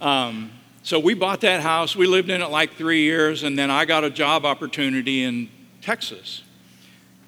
um, 0.00 0.50
so 0.82 0.98
we 0.98 1.12
bought 1.14 1.42
that 1.42 1.60
house. 1.60 1.94
We 1.94 2.06
lived 2.06 2.30
in 2.30 2.42
it 2.42 2.50
like 2.50 2.74
three 2.74 3.02
years, 3.02 3.44
and 3.44 3.58
then 3.58 3.70
I 3.70 3.84
got 3.84 4.04
a 4.04 4.10
job 4.10 4.44
opportunity 4.44 5.22
in 5.22 5.48
Texas. 5.82 6.42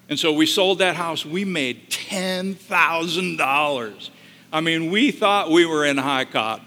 And 0.09 0.19
so 0.19 0.33
we 0.33 0.47
sold 0.47 0.79
that 0.79 0.97
house. 0.97 1.25
We 1.25 1.45
made 1.45 1.90
$10,000. 1.90 4.11
I 4.53 4.61
mean, 4.61 4.90
we 4.90 5.12
thought 5.12 5.49
we 5.51 5.64
were 5.64 5.85
in 5.85 5.97
high 5.97 6.25
cotton. 6.25 6.66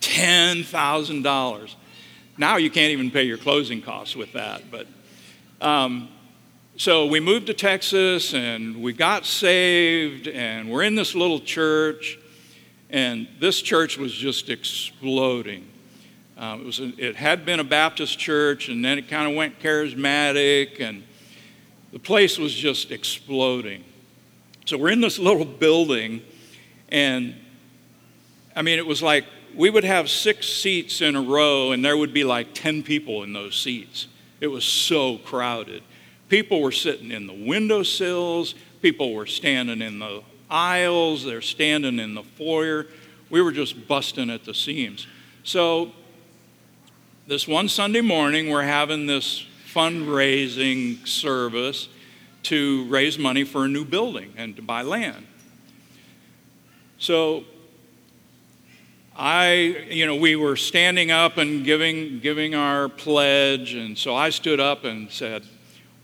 $10,000. 0.00 1.74
Now 2.36 2.56
you 2.56 2.70
can't 2.70 2.92
even 2.92 3.10
pay 3.10 3.22
your 3.22 3.38
closing 3.38 3.80
costs 3.80 4.14
with 4.14 4.34
that. 4.34 4.70
But 4.70 4.86
um, 5.62 6.10
so 6.76 7.06
we 7.06 7.20
moved 7.20 7.46
to 7.46 7.54
Texas 7.54 8.34
and 8.34 8.82
we 8.82 8.92
got 8.92 9.24
saved, 9.26 10.26
and 10.26 10.68
we're 10.68 10.82
in 10.82 10.96
this 10.96 11.14
little 11.14 11.38
church, 11.38 12.18
and 12.90 13.28
this 13.38 13.62
church 13.62 13.96
was 13.96 14.12
just 14.12 14.50
exploding. 14.50 15.68
Um, 16.36 16.62
it, 16.62 16.66
was 16.66 16.80
a, 16.80 16.92
it 16.98 17.14
had 17.14 17.44
been 17.46 17.60
a 17.60 17.64
Baptist 17.64 18.18
church, 18.18 18.68
and 18.68 18.84
then 18.84 18.98
it 18.98 19.08
kind 19.08 19.30
of 19.30 19.36
went 19.36 19.60
charismatic, 19.60 20.80
and 20.80 21.04
the 21.92 22.00
place 22.00 22.38
was 22.38 22.52
just 22.52 22.90
exploding. 22.90 23.84
So 24.64 24.76
we're 24.76 24.90
in 24.90 25.00
this 25.00 25.20
little 25.20 25.44
building, 25.44 26.22
and 26.88 27.36
I 28.56 28.62
mean, 28.62 28.80
it 28.80 28.86
was 28.86 29.00
like 29.00 29.26
we 29.54 29.70
would 29.70 29.84
have 29.84 30.10
six 30.10 30.48
seats 30.48 31.00
in 31.00 31.14
a 31.14 31.22
row, 31.22 31.70
and 31.70 31.84
there 31.84 31.96
would 31.96 32.12
be 32.12 32.24
like 32.24 32.52
10 32.52 32.82
people 32.82 33.22
in 33.22 33.32
those 33.32 33.56
seats. 33.56 34.08
It 34.40 34.48
was 34.48 34.64
so 34.64 35.18
crowded. 35.18 35.84
People 36.28 36.60
were 36.60 36.72
sitting 36.72 37.10
in 37.10 37.26
the 37.26 37.32
windowsills, 37.32 38.54
people 38.82 39.12
were 39.12 39.26
standing 39.26 39.82
in 39.82 39.98
the 39.98 40.22
aisles, 40.50 41.24
they're 41.24 41.42
standing 41.42 41.98
in 41.98 42.14
the 42.14 42.22
foyer. 42.22 42.86
We 43.30 43.42
were 43.42 43.52
just 43.52 43.88
busting 43.88 44.30
at 44.30 44.44
the 44.44 44.54
seams. 44.54 45.06
So 45.42 45.92
this 47.26 47.48
one 47.48 47.68
Sunday 47.68 48.00
morning, 48.00 48.50
we're 48.50 48.62
having 48.62 49.06
this 49.06 49.46
fundraising 49.72 51.06
service 51.06 51.88
to 52.44 52.84
raise 52.86 53.18
money 53.18 53.44
for 53.44 53.64
a 53.64 53.68
new 53.68 53.84
building 53.84 54.32
and 54.36 54.54
to 54.56 54.62
buy 54.62 54.82
land. 54.82 55.26
So 56.98 57.44
I, 59.16 59.86
you 59.90 60.06
know, 60.06 60.16
we 60.16 60.36
were 60.36 60.56
standing 60.56 61.10
up 61.10 61.38
and 61.38 61.64
giving, 61.64 62.20
giving 62.20 62.54
our 62.54 62.88
pledge, 62.88 63.74
and 63.74 63.96
so 63.96 64.14
I 64.14 64.30
stood 64.30 64.60
up 64.60 64.84
and 64.84 65.10
said, 65.10 65.44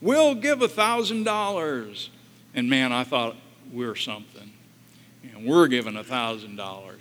We'll 0.00 0.34
give 0.34 0.62
a 0.62 0.68
$1,000. 0.68 2.08
And 2.54 2.70
man, 2.70 2.92
I 2.92 3.04
thought, 3.04 3.36
we're 3.72 3.96
something. 3.96 4.50
And 5.22 5.46
we're 5.46 5.68
giving 5.68 5.96
a 5.96 6.02
$1,000. 6.04 6.94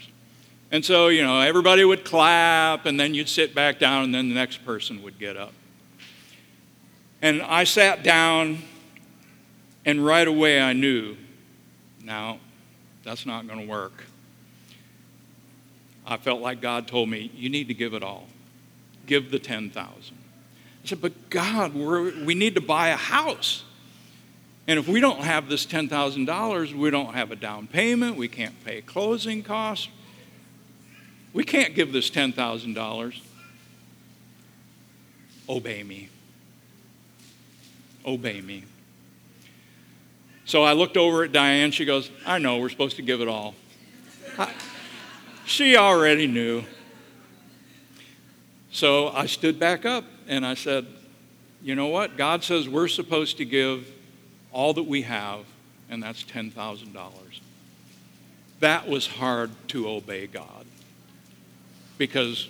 And 0.72 0.86
so, 0.86 1.08
you 1.08 1.24
know, 1.24 1.40
everybody 1.40 1.84
would 1.84 2.06
clap, 2.06 2.86
and 2.86 3.00
then 3.00 3.14
you'd 3.16 3.30
sit 3.30 3.56
back 3.56 3.80
down, 3.80 4.04
and 4.04 4.14
then 4.14 4.30
the 4.30 4.36
next 4.36 4.64
person 4.64 5.02
would 5.02 5.18
get 5.18 5.36
up. 5.36 5.54
And 7.22 7.42
I 7.42 7.64
sat 7.64 8.04
down, 8.04 8.60
and 9.86 10.06
right 10.06 10.28
away 10.28 10.62
I 10.62 10.74
knew, 10.74 11.18
now, 12.04 12.40
that's 13.04 13.26
not 13.26 13.48
going 13.48 13.60
to 13.60 13.68
work. 13.68 14.04
I 16.06 16.18
felt 16.18 16.42
like 16.42 16.62
God 16.62 16.88
told 16.88 17.10
me, 17.10 17.32
you 17.36 17.50
need 17.50 17.68
to 17.68 17.74
give 17.74 17.94
it 17.94 18.04
all. 18.04 18.28
Give 19.06 19.32
the 19.32 19.40
10,000. 19.40 20.19
Said, 20.90 21.02
but 21.02 21.30
God, 21.30 21.76
we 21.76 22.34
need 22.34 22.56
to 22.56 22.62
buy 22.62 22.90
a 22.90 22.96
house. 22.96 23.64
And 24.68 24.80
if 24.80 24.88
we 24.88 25.00
don't 25.00 25.22
have 25.22 25.48
this 25.48 25.68
$10,000, 25.68 26.74
we 26.74 26.90
don't 26.90 27.14
have 27.14 27.32
a 27.32 27.36
down 27.36 27.68
payment, 27.68 28.18
we 28.18 28.28
can't 28.28 28.56
pay 28.66 28.82
closing 28.82 29.44
costs, 29.44 29.88
we 31.32 31.44
can't 31.44 31.76
give 31.76 31.94
this 31.94 32.10
$10,000. 32.10 33.22
Obey 35.48 35.84
me. 35.84 36.10
Obey 38.04 38.42
me. 38.42 38.64
So 40.46 40.64
I 40.64 40.74
looked 40.74 40.98
over 40.98 41.24
at 41.24 41.32
Diane. 41.32 41.70
She 41.70 41.86
goes, 41.86 42.10
I 42.26 42.40
know, 42.40 42.58
we're 42.58 42.70
supposed 42.70 42.96
to 42.96 43.04
give 43.04 43.22
it 43.22 43.28
all. 43.28 43.54
I, 44.40 44.52
she 45.46 45.78
already 45.78 46.26
knew. 46.26 46.64
So 48.72 49.10
I 49.10 49.26
stood 49.26 49.60
back 49.60 49.86
up 49.86 50.04
and 50.28 50.46
I 50.46 50.54
said, 50.54 50.86
You 51.62 51.76
know 51.76 51.88
what? 51.88 52.18
God 52.18 52.44
says 52.44 52.70
we're 52.70 52.88
supposed 52.88 53.38
to 53.38 53.46
give 53.46 53.88
all 54.52 54.74
that 54.74 54.84
we 54.84 55.04
have, 55.04 55.46
and 55.90 56.02
that's 56.02 56.24
$10,000. 56.24 56.96
That 58.60 58.88
was 58.88 59.08
hard 59.08 59.52
to 59.70 59.88
obey 59.88 60.28
God 60.28 60.66
because 61.98 62.50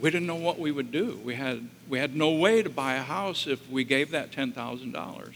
we 0.00 0.10
didn't 0.10 0.26
know 0.26 0.36
what 0.36 0.58
we 0.58 0.70
would 0.70 0.92
do. 0.92 1.20
We 1.24 1.34
had, 1.34 1.68
we 1.88 1.98
had 1.98 2.14
no 2.14 2.32
way 2.32 2.62
to 2.62 2.68
buy 2.68 2.94
a 2.94 3.02
house 3.02 3.46
if 3.46 3.68
we 3.70 3.84
gave 3.84 4.10
that 4.10 4.30
$10,000. 4.30 5.34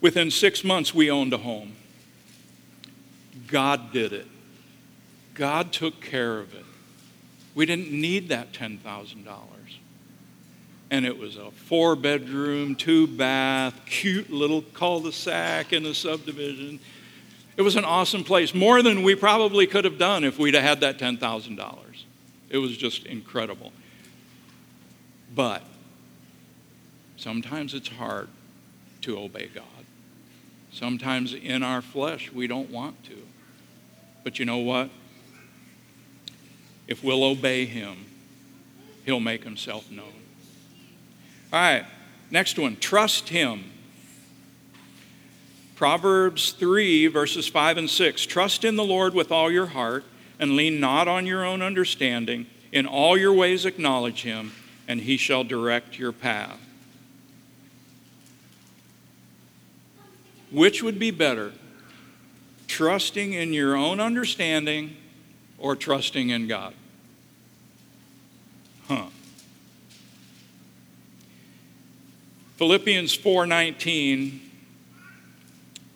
Within 0.00 0.30
six 0.30 0.64
months, 0.64 0.94
we 0.94 1.10
owned 1.10 1.32
a 1.32 1.38
home. 1.38 1.72
God 3.48 3.92
did 3.92 4.12
it. 4.12 4.26
God 5.34 5.72
took 5.72 6.00
care 6.00 6.38
of 6.38 6.54
it. 6.54 6.64
We 7.54 7.66
didn't 7.66 7.90
need 7.90 8.28
that 8.28 8.52
$10,000. 8.52 8.78
And 10.92 11.06
it 11.06 11.18
was 11.18 11.36
a 11.36 11.50
four 11.50 11.94
bedroom, 11.94 12.74
two 12.74 13.06
bath, 13.06 13.80
cute 13.86 14.30
little 14.30 14.62
cul 14.62 15.00
de 15.00 15.12
sac 15.12 15.72
in 15.72 15.86
a 15.86 15.94
subdivision. 15.94 16.80
It 17.56 17.62
was 17.62 17.76
an 17.76 17.84
awesome 17.84 18.24
place, 18.24 18.54
more 18.54 18.82
than 18.82 19.02
we 19.02 19.14
probably 19.14 19.66
could 19.66 19.84
have 19.84 19.98
done 19.98 20.24
if 20.24 20.38
we'd 20.38 20.54
have 20.54 20.62
had 20.62 20.80
that 20.80 20.98
$10,000. 20.98 21.78
It 22.48 22.58
was 22.58 22.76
just 22.76 23.06
incredible. 23.06 23.72
But 25.34 25.62
sometimes 27.16 27.74
it's 27.74 27.88
hard 27.88 28.28
to 29.02 29.18
obey 29.18 29.48
God. 29.54 29.64
Sometimes 30.72 31.34
in 31.34 31.62
our 31.62 31.82
flesh, 31.82 32.32
we 32.32 32.46
don't 32.46 32.70
want 32.70 33.04
to. 33.04 33.16
But 34.24 34.38
you 34.38 34.44
know 34.44 34.58
what? 34.58 34.90
If 36.90 37.04
we'll 37.04 37.22
obey 37.22 37.66
Him, 37.66 38.04
He'll 39.06 39.20
make 39.20 39.44
Himself 39.44 39.90
known. 39.90 40.12
All 41.52 41.60
right, 41.60 41.86
next 42.30 42.58
one 42.58 42.76
trust 42.76 43.28
Him. 43.30 43.64
Proverbs 45.76 46.50
3, 46.50 47.06
verses 47.06 47.48
5 47.48 47.78
and 47.78 47.88
6. 47.88 48.26
Trust 48.26 48.64
in 48.64 48.76
the 48.76 48.84
Lord 48.84 49.14
with 49.14 49.32
all 49.32 49.50
your 49.50 49.66
heart 49.66 50.04
and 50.38 50.56
lean 50.56 50.78
not 50.78 51.08
on 51.08 51.26
your 51.26 51.44
own 51.44 51.62
understanding. 51.62 52.46
In 52.72 52.86
all 52.86 53.16
your 53.16 53.32
ways 53.32 53.64
acknowledge 53.64 54.22
Him, 54.22 54.52
and 54.86 55.00
He 55.00 55.16
shall 55.16 55.44
direct 55.44 55.98
your 55.98 56.12
path. 56.12 56.58
Which 60.50 60.82
would 60.82 60.98
be 60.98 61.12
better, 61.12 61.52
trusting 62.66 63.32
in 63.32 63.52
your 63.52 63.76
own 63.76 64.00
understanding 64.00 64.96
or 65.56 65.76
trusting 65.76 66.30
in 66.30 66.48
God? 66.48 66.74
Philippians 72.56 73.14
4:19 73.14 74.40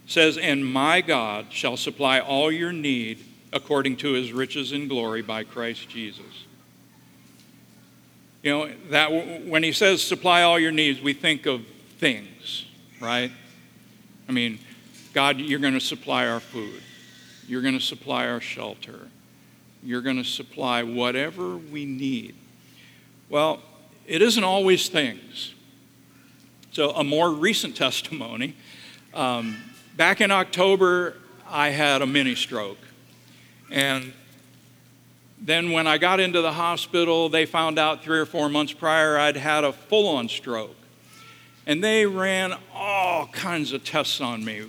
says, 0.07 0.39
"And 0.39 0.65
my 0.65 1.01
God 1.01 1.47
shall 1.51 1.77
supply 1.77 2.21
all 2.21 2.51
your 2.51 2.73
need 2.73 3.19
according 3.53 3.97
to 3.99 4.13
his 4.13 4.33
riches 4.33 4.73
in 4.73 4.89
glory 4.89 5.21
by 5.21 5.45
Christ 5.45 5.89
Jesus." 5.89 6.45
You 8.43 8.51
know, 8.51 8.71
that 8.91 9.45
when 9.47 9.63
he 9.63 9.73
says 9.73 10.03
supply 10.03 10.43
all 10.43 10.59
your 10.59 10.73
needs, 10.73 11.01
we 11.01 11.15
think 11.15 11.47
of 11.47 11.65
things, 11.99 12.65
right? 13.01 13.33
I 14.29 14.33
mean, 14.33 14.59
God, 15.15 15.41
you're 15.41 15.59
going 15.59 15.75
to 15.75 15.81
supply 15.81 16.27
our 16.27 16.41
food. 16.41 16.83
You're 17.49 17.63
going 17.63 17.79
to 17.79 17.85
supply 17.85 18.27
our 18.27 18.41
shelter. 18.41 19.09
You're 19.83 20.03
going 20.03 20.17
to 20.17 20.25
supply 20.25 20.83
whatever 20.83 21.57
we 21.57 21.85
need. 21.85 22.35
Well, 23.35 23.59
it 24.07 24.23
isn't 24.23 24.45
always 24.45 24.89
things. 24.89 25.55
So, 26.71 26.91
a 26.91 27.03
more 27.03 27.33
recent 27.33 27.75
testimony 27.85 28.55
um, 29.13 29.57
back 29.97 30.21
in 30.21 30.31
October, 30.31 31.17
I 31.51 31.71
had 31.71 32.01
a 32.01 32.07
mini 32.07 32.37
stroke. 32.37 32.79
And 33.73 34.13
then, 35.41 35.73
when 35.73 35.89
I 35.89 35.99
got 35.99 36.21
into 36.21 36.43
the 36.43 36.53
hospital, 36.53 37.29
they 37.29 37.45
found 37.45 37.77
out 37.77 38.05
three 38.05 38.21
or 38.21 38.25
four 38.25 38.49
months 38.49 38.73
prior 38.73 39.19
I'd 39.19 39.37
had 39.37 39.65
a 39.65 39.73
full 39.73 40.07
on 40.17 40.29
stroke. 40.29 40.77
And 41.67 41.83
they 41.83 42.07
ran 42.07 42.55
all 42.73 43.27
kinds 43.27 43.73
of 43.73 43.83
tests 43.83 44.21
on 44.21 44.45
me 44.45 44.63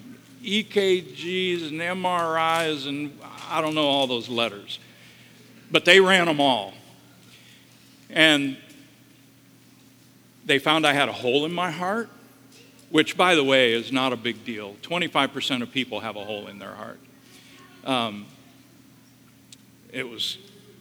EKGs 0.44 1.68
and 1.68 1.80
MRIs, 1.80 2.88
and 2.88 3.16
I 3.48 3.62
don't 3.62 3.76
know 3.76 3.86
all 3.86 4.08
those 4.08 4.28
letters. 4.28 4.80
But 5.70 5.86
they 5.86 6.00
ran 6.00 6.26
them 6.26 6.42
all. 6.42 6.74
And 8.16 8.58
they 10.46 10.58
found 10.58 10.88
I 10.88 10.94
had 10.94 11.10
a 11.10 11.14
hole 11.14 11.46
in 11.46 11.52
my 11.52 11.70
heart, 11.70 12.10
which, 12.90 13.18
by 13.18 13.36
the 13.36 13.44
way, 13.44 13.74
is 13.74 13.92
not 13.92 14.14
a 14.14 14.16
big 14.16 14.46
deal. 14.46 14.76
25% 14.82 15.62
of 15.62 15.72
people 15.72 16.00
have 16.00 16.16
a 16.16 16.24
hole 16.24 16.48
in 16.48 16.58
their 16.58 16.74
heart. 16.74 17.00
Um, 17.84 18.26
it 19.92 20.08
was 20.08 20.38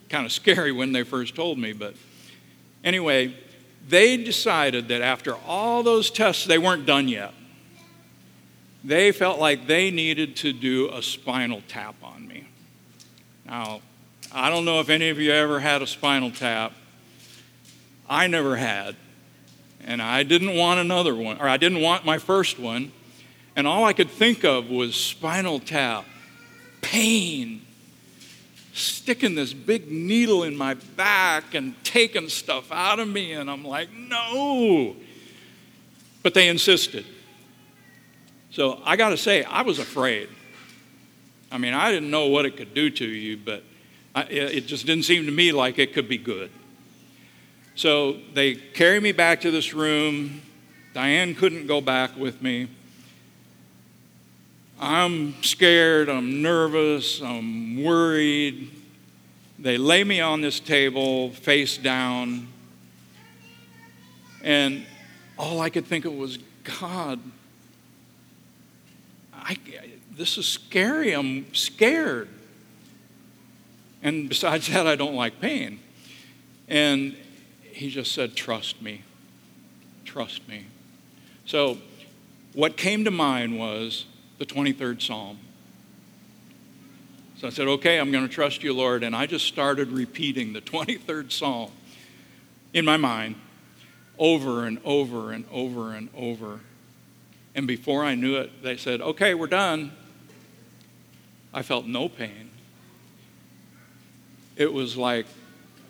kind 0.08 0.24
of 0.24 0.32
scary 0.32 0.70
when 0.70 0.92
they 0.92 1.02
first 1.02 1.34
told 1.34 1.58
me, 1.58 1.72
but 1.72 1.94
anyway, 2.84 3.34
they 3.88 4.16
decided 4.16 4.88
that 4.88 5.02
after 5.02 5.34
all 5.46 5.82
those 5.82 6.10
tests, 6.10 6.44
they 6.46 6.58
weren't 6.58 6.86
done 6.86 7.08
yet. 7.08 7.34
They 8.84 9.12
felt 9.12 9.40
like 9.40 9.66
they 9.66 9.90
needed 9.90 10.36
to 10.36 10.52
do 10.52 10.90
a 10.92 11.02
spinal 11.02 11.62
tap 11.68 11.94
on 12.02 12.28
me. 12.28 12.46
Now, 13.46 13.80
I 14.32 14.50
don't 14.50 14.64
know 14.64 14.80
if 14.80 14.90
any 14.90 15.08
of 15.08 15.18
you 15.18 15.32
ever 15.32 15.58
had 15.58 15.80
a 15.80 15.86
spinal 15.86 16.30
tap. 16.30 16.72
I 18.08 18.26
never 18.26 18.56
had. 18.56 18.96
And 19.86 20.00
I 20.00 20.22
didn't 20.22 20.56
want 20.56 20.80
another 20.80 21.14
one, 21.14 21.38
or 21.40 21.48
I 21.48 21.56
didn't 21.56 21.80
want 21.80 22.04
my 22.04 22.18
first 22.18 22.58
one. 22.58 22.92
And 23.56 23.66
all 23.66 23.84
I 23.84 23.92
could 23.92 24.10
think 24.10 24.44
of 24.44 24.68
was 24.68 24.94
spinal 24.96 25.60
tap, 25.60 26.04
pain, 26.80 27.62
sticking 28.72 29.34
this 29.34 29.52
big 29.52 29.90
needle 29.90 30.42
in 30.42 30.56
my 30.56 30.74
back 30.74 31.54
and 31.54 31.74
taking 31.84 32.28
stuff 32.28 32.72
out 32.72 32.98
of 32.98 33.08
me. 33.08 33.32
And 33.32 33.50
I'm 33.50 33.64
like, 33.64 33.92
no. 33.92 34.96
But 36.22 36.34
they 36.34 36.48
insisted. 36.48 37.04
So 38.50 38.80
I 38.84 38.96
got 38.96 39.10
to 39.10 39.16
say, 39.16 39.44
I 39.44 39.62
was 39.62 39.78
afraid. 39.78 40.28
I 41.52 41.58
mean, 41.58 41.74
I 41.74 41.92
didn't 41.92 42.10
know 42.10 42.26
what 42.26 42.46
it 42.46 42.56
could 42.56 42.74
do 42.74 42.90
to 42.90 43.04
you, 43.04 43.36
but 43.36 43.62
I, 44.14 44.22
it 44.22 44.66
just 44.66 44.86
didn't 44.86 45.04
seem 45.04 45.26
to 45.26 45.32
me 45.32 45.52
like 45.52 45.78
it 45.78 45.92
could 45.92 46.08
be 46.08 46.18
good. 46.18 46.50
So 47.74 48.18
they 48.34 48.54
carry 48.54 49.00
me 49.00 49.12
back 49.12 49.40
to 49.42 49.50
this 49.50 49.74
room. 49.74 50.40
Diane 50.92 51.34
couldn't 51.34 51.66
go 51.66 51.80
back 51.80 52.16
with 52.16 52.40
me. 52.40 52.68
I'm 54.80 55.42
scared, 55.42 56.08
I'm 56.08 56.42
nervous, 56.42 57.20
I'm 57.20 57.82
worried. 57.82 58.70
They 59.58 59.78
lay 59.78 60.04
me 60.04 60.20
on 60.20 60.40
this 60.40 60.60
table, 60.60 61.30
face 61.30 61.78
down, 61.78 62.48
and 64.42 64.84
all 65.38 65.60
I 65.60 65.70
could 65.70 65.86
think 65.86 66.04
of 66.04 66.12
was, 66.12 66.38
God, 66.80 67.18
I, 69.32 69.56
this 70.16 70.36
is 70.38 70.46
scary. 70.46 71.12
I'm 71.12 71.52
scared. 71.54 72.28
And 74.02 74.28
besides 74.28 74.68
that, 74.72 74.86
I 74.86 74.96
don't 74.96 75.14
like 75.14 75.40
pain. 75.40 75.80
And 76.68 77.16
he 77.74 77.90
just 77.90 78.12
said, 78.12 78.36
Trust 78.36 78.80
me. 78.80 79.02
Trust 80.04 80.46
me. 80.48 80.66
So, 81.44 81.78
what 82.52 82.76
came 82.76 83.04
to 83.04 83.10
mind 83.10 83.58
was 83.58 84.06
the 84.38 84.46
23rd 84.46 85.02
Psalm. 85.02 85.38
So 87.36 87.48
I 87.48 87.50
said, 87.50 87.66
Okay, 87.66 87.98
I'm 87.98 88.12
going 88.12 88.26
to 88.26 88.32
trust 88.32 88.62
you, 88.62 88.72
Lord. 88.72 89.02
And 89.02 89.14
I 89.14 89.26
just 89.26 89.46
started 89.46 89.88
repeating 89.88 90.52
the 90.52 90.60
23rd 90.60 91.32
Psalm 91.32 91.70
in 92.72 92.84
my 92.84 92.96
mind 92.96 93.34
over 94.18 94.64
and 94.64 94.78
over 94.84 95.32
and 95.32 95.44
over 95.50 95.92
and 95.92 96.08
over. 96.16 96.60
And 97.56 97.66
before 97.66 98.04
I 98.04 98.14
knew 98.14 98.36
it, 98.36 98.62
they 98.62 98.76
said, 98.76 99.00
Okay, 99.00 99.34
we're 99.34 99.48
done. 99.48 99.92
I 101.52 101.62
felt 101.62 101.86
no 101.86 102.08
pain. 102.08 102.50
It 104.56 104.72
was 104.72 104.96
like, 104.96 105.26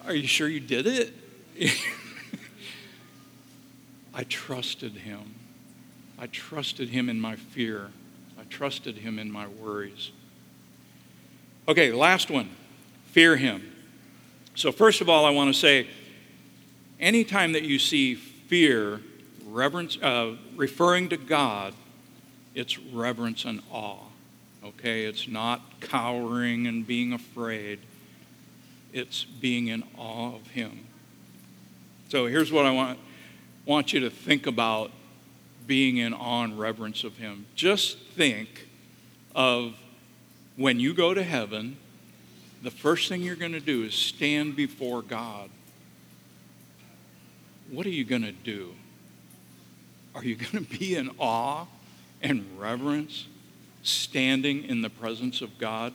Are 0.07 0.15
you 0.15 0.27
sure 0.27 0.49
you 0.49 0.61
did 0.61 0.87
it? 0.87 1.24
I 4.15 4.25
trusted 4.25 4.93
him. 4.93 5.35
I 6.19 6.27
trusted 6.27 6.89
him 6.91 7.09
in 7.09 7.21
my 7.21 7.37
fear. 7.37 7.91
I 8.39 8.45
trusted 8.45 8.99
him 8.99 9.19
in 9.19 9.31
my 9.31 9.47
worries. 9.47 10.11
Okay, 11.67 11.93
last 11.93 12.31
one 12.31 12.51
fear 13.07 13.37
him. 13.37 13.73
So, 14.55 14.73
first 14.73 15.01
of 15.01 15.09
all, 15.09 15.25
I 15.25 15.31
want 15.31 15.53
to 15.53 15.59
say 15.59 15.89
anytime 17.01 17.53
that 17.53 17.63
you 17.63 17.79
see 17.79 18.15
fear 18.15 19.01
reverence, 19.47 19.97
uh, 20.03 20.37
referring 20.57 21.09
to 21.11 21.17
God, 21.17 21.75
it's 22.55 22.79
reverence 22.79 23.45
and 23.45 23.63
awe. 23.71 23.99
Okay, 24.65 25.05
it's 25.05 25.29
not 25.29 25.61
cowering 25.81 26.67
and 26.67 26.87
being 26.87 27.13
afraid, 27.13 27.81
it's 28.93 29.25
being 29.25 29.69
in 29.69 29.85
awe 29.97 30.35
of 30.35 30.49
Him. 30.49 30.87
So, 32.09 32.27
here's 32.27 32.53
what 32.53 32.67
I 32.67 32.71
want, 32.71 32.99
want 33.67 33.93
you 33.93 34.01
to 34.01 34.11
think 34.11 34.47
about 34.47 34.91
being 35.67 35.97
in 35.97 36.13
awe 36.13 36.45
and 36.45 36.59
reverence 36.59 37.05
of 37.05 37.17
Him. 37.17 37.47
Just 37.55 37.99
think 37.99 38.69
of 39.35 39.75
when 40.57 40.79
you 40.79 40.95
go 40.95 41.15
to 41.15 41.23
heaven, 41.23 41.77
the 42.63 42.71
first 42.71 43.09
thing 43.09 43.23
you're 43.23 43.37
going 43.37 43.53
to 43.53 43.61
do 43.61 43.85
is 43.85 43.95
stand 43.95 44.57
before 44.57 45.03
God. 45.03 45.51
What 47.71 47.87
are 47.87 47.91
you 47.91 48.05
going 48.05 48.23
to 48.23 48.33
do? 48.33 48.75
Are 50.15 50.25
you 50.25 50.37
going 50.37 50.65
to 50.65 50.79
be 50.79 50.95
in 50.95 51.11
awe 51.19 51.67
and 52.23 52.47
reverence 52.59 53.27
standing 53.83 54.65
in 54.65 54.83
the 54.83 54.91
presence 54.91 55.41
of 55.41 55.59
God? 55.59 55.93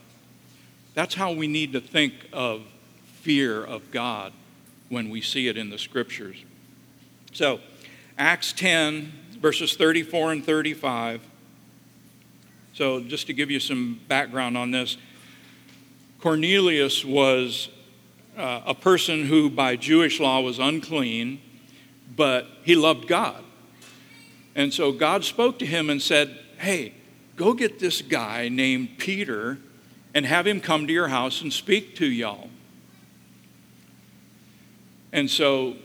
That's 0.93 1.15
how 1.15 1.31
we 1.31 1.47
need 1.47 1.73
to 1.73 1.79
think 1.79 2.13
of 2.33 2.63
fear 3.21 3.63
of 3.63 3.91
God 3.91 4.33
when 4.89 5.10
we 5.10 5.21
see 5.21 5.47
it 5.47 5.58
in 5.58 5.69
the 5.69 5.78
scriptures. 5.78 6.43
So, 7.32 7.60
Acts 8.17 8.52
10, 8.54 9.12
verses 9.39 9.75
34 9.75 10.32
and 10.34 10.45
35. 10.45 11.21
So, 12.73 12.99
just 13.02 13.28
to 13.28 13.34
give 13.34 13.49
you 13.49 13.60
some 13.60 14.02
background 14.08 14.58
on 14.58 14.71
this, 14.71 14.97
Cornelius 16.19 17.06
was 17.06 17.69
uh, 18.38 18.62
a 18.65 18.73
person 18.73 19.25
who, 19.25 19.49
by 19.49 19.75
Jewish 19.75 20.19
law, 20.19 20.41
was 20.41 20.60
unclean, 20.60 21.41
but 22.15 22.47
he 22.63 22.75
loved 22.75 23.08
God. 23.08 23.43
And 24.56 24.73
so 24.73 24.91
God 24.91 25.23
spoke 25.23 25.60
to 25.60 25.65
him 25.65 25.89
and 25.89 26.02
said, 26.02 26.38
Hey, 26.58 26.93
go 27.36 27.54
get 27.54 27.80
this 27.80 28.02
guy 28.02 28.49
named 28.49 28.97
Peter 28.97 29.58
and 30.13 30.25
have 30.25 30.45
him 30.45 30.60
come 30.60 30.88
to 30.88 30.93
your 30.93 31.08
house 31.08 31.41
and 31.41 31.54
speak 31.54 31.95
to 31.97 32.06
y'all. 32.06 32.49
And 35.11 35.29
so 35.29 35.75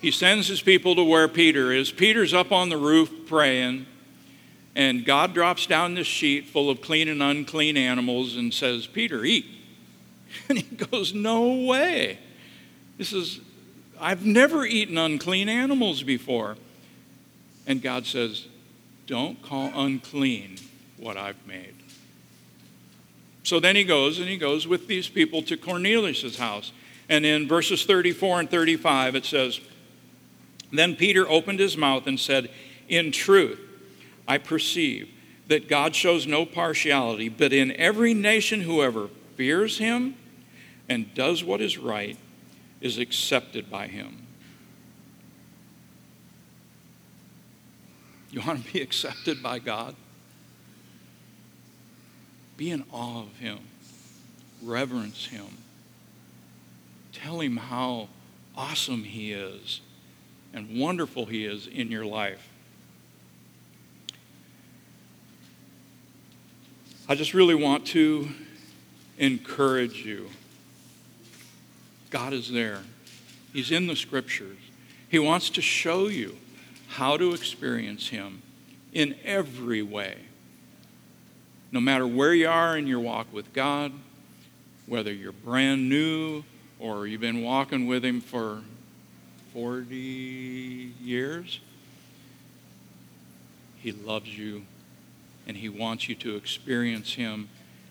he 0.00 0.10
sends 0.10 0.46
his 0.46 0.60
people 0.62 0.94
to 0.94 1.04
where 1.04 1.28
Peter 1.28 1.72
is. 1.72 1.90
Peter's 1.90 2.32
up 2.32 2.52
on 2.52 2.68
the 2.68 2.76
roof 2.76 3.10
praying, 3.26 3.86
and 4.76 5.04
God 5.04 5.34
drops 5.34 5.66
down 5.66 5.94
this 5.94 6.06
sheet 6.06 6.46
full 6.46 6.70
of 6.70 6.80
clean 6.80 7.08
and 7.08 7.22
unclean 7.22 7.76
animals 7.76 8.36
and 8.36 8.54
says, 8.54 8.86
Peter, 8.86 9.24
eat. 9.24 9.46
And 10.48 10.58
he 10.58 10.76
goes, 10.76 11.14
No 11.14 11.64
way. 11.64 12.18
This 12.98 13.12
is, 13.12 13.40
I've 13.98 14.26
never 14.26 14.64
eaten 14.64 14.98
unclean 14.98 15.48
animals 15.48 16.02
before. 16.02 16.56
And 17.66 17.82
God 17.82 18.06
says, 18.06 18.46
Don't 19.06 19.42
call 19.42 19.72
unclean 19.74 20.56
what 20.98 21.16
I've 21.16 21.44
made. 21.46 21.74
So 23.42 23.58
then 23.58 23.76
he 23.76 23.84
goes 23.84 24.18
and 24.18 24.28
he 24.28 24.36
goes 24.36 24.66
with 24.66 24.86
these 24.86 25.08
people 25.08 25.42
to 25.42 25.56
Cornelius' 25.56 26.36
house. 26.36 26.72
And 27.08 27.24
in 27.24 27.48
verses 27.48 27.84
34 27.84 28.40
and 28.40 28.50
35, 28.50 29.14
it 29.14 29.24
says, 29.24 29.60
Then 30.70 30.94
Peter 30.94 31.28
opened 31.28 31.58
his 31.58 31.76
mouth 31.76 32.06
and 32.06 32.20
said, 32.20 32.50
In 32.88 33.12
truth, 33.12 33.58
I 34.26 34.38
perceive 34.38 35.08
that 35.48 35.68
God 35.68 35.94
shows 35.94 36.26
no 36.26 36.44
partiality, 36.44 37.30
but 37.30 37.52
in 37.52 37.72
every 37.72 38.12
nation, 38.12 38.60
whoever 38.60 39.08
fears 39.36 39.78
him 39.78 40.14
and 40.88 41.12
does 41.14 41.42
what 41.42 41.60
is 41.60 41.78
right 41.78 42.18
is 42.80 42.98
accepted 42.98 43.70
by 43.70 43.86
him. 43.86 44.26
You 48.30 48.42
want 48.42 48.64
to 48.64 48.72
be 48.72 48.80
accepted 48.82 49.42
by 49.42 49.58
God? 49.58 49.94
Be 52.56 52.70
in 52.70 52.84
awe 52.92 53.22
of 53.22 53.38
him, 53.38 53.58
reverence 54.62 55.26
him, 55.26 55.46
tell 57.22 57.40
him 57.40 57.56
how 57.56 58.08
awesome 58.56 59.04
he 59.04 59.32
is 59.32 59.80
and 60.52 60.78
wonderful 60.78 61.26
he 61.26 61.44
is 61.44 61.66
in 61.66 61.90
your 61.90 62.04
life. 62.04 62.48
I 67.08 67.14
just 67.14 67.32
really 67.32 67.54
want 67.54 67.86
to 67.88 68.28
encourage 69.16 70.04
you. 70.04 70.28
God 72.10 72.32
is 72.32 72.50
there. 72.52 72.80
He's 73.52 73.70
in 73.70 73.86
the 73.86 73.96
scriptures. 73.96 74.58
He 75.08 75.18
wants 75.18 75.48
to 75.50 75.62
show 75.62 76.08
you 76.08 76.36
how 76.88 77.16
to 77.16 77.32
experience 77.32 78.08
Him 78.08 78.42
in 78.92 79.16
every 79.24 79.82
way. 79.82 80.16
No 81.72 81.80
matter 81.80 82.06
where 82.06 82.34
you 82.34 82.48
are 82.48 82.76
in 82.76 82.86
your 82.86 83.00
walk 83.00 83.26
with 83.32 83.52
God, 83.52 83.92
whether 84.86 85.12
you're 85.12 85.32
brand 85.32 85.88
new 85.88 86.44
or 86.78 87.06
you've 87.06 87.20
been 87.20 87.42
walking 87.42 87.86
with 87.86 88.04
Him 88.04 88.20
for 88.20 88.62
40 89.52 89.94
years, 91.00 91.60
He 93.76 93.92
loves 93.92 94.36
you 94.36 94.64
and 95.46 95.56
He 95.56 95.68
wants 95.68 96.08
you 96.08 96.14
to 96.16 96.36
experience 96.36 97.14
Him 97.14 97.48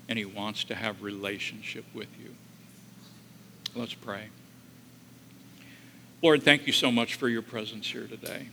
and 0.07 0.17
He 0.17 0.25
wants 0.25 0.63
to 0.65 0.75
have 0.75 1.01
relationship 1.01 1.85
with 1.93 2.07
you. 2.19 2.33
Let's 3.75 3.93
pray. 3.93 4.29
Lord, 6.21 6.43
thank 6.43 6.65
you 6.65 6.73
so 6.73 6.91
much 6.91 7.15
for 7.15 7.29
your 7.29 7.41
presence 7.43 7.91
here 7.91 8.07
today. 8.07 8.47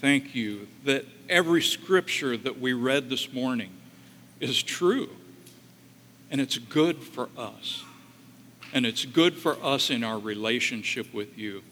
Thank 0.00 0.34
you 0.34 0.68
that 0.84 1.06
every 1.28 1.62
scripture 1.62 2.36
that 2.36 2.60
we 2.60 2.72
read 2.72 3.08
this 3.08 3.32
morning 3.32 3.70
is 4.40 4.62
true 4.62 5.10
and 6.30 6.40
it's 6.40 6.58
good 6.58 6.98
for 6.98 7.28
us. 7.38 7.84
And 8.74 8.84
it's 8.84 9.04
good 9.04 9.34
for 9.34 9.56
us 9.64 9.88
in 9.88 10.02
our 10.02 10.18
relationship 10.18 11.14
with 11.14 11.38
you. 11.38 11.62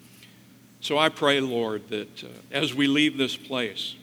So 0.81 0.97
I 0.97 1.09
pray, 1.09 1.41
Lord, 1.41 1.89
that 1.89 2.25
uh, 2.25 2.29
as 2.53 2.75
we 2.75 2.87
leave 2.87 3.19
this 3.19 3.37
place, 3.37 3.97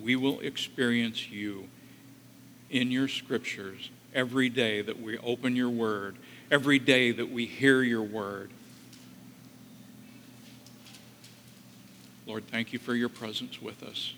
we 0.00 0.14
will 0.14 0.40
experience 0.40 1.28
you 1.28 1.68
in 2.70 2.92
your 2.92 3.08
scriptures 3.08 3.90
every 4.14 4.48
day 4.48 4.80
that 4.80 5.02
we 5.02 5.18
open 5.18 5.56
your 5.56 5.68
word, 5.68 6.16
every 6.52 6.78
day 6.78 7.10
that 7.10 7.30
we 7.30 7.46
hear 7.46 7.82
your 7.82 8.02
word. 8.02 8.50
Lord, 12.26 12.46
thank 12.46 12.72
you 12.72 12.78
for 12.78 12.94
your 12.94 13.08
presence 13.08 13.60
with 13.60 13.82
us. 13.82 14.14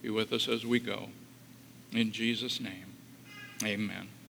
Be 0.00 0.10
with 0.10 0.32
us 0.32 0.46
as 0.46 0.64
we 0.64 0.78
go. 0.78 1.08
In 1.92 2.12
Jesus' 2.12 2.60
name, 2.60 2.94
amen. 3.64 4.13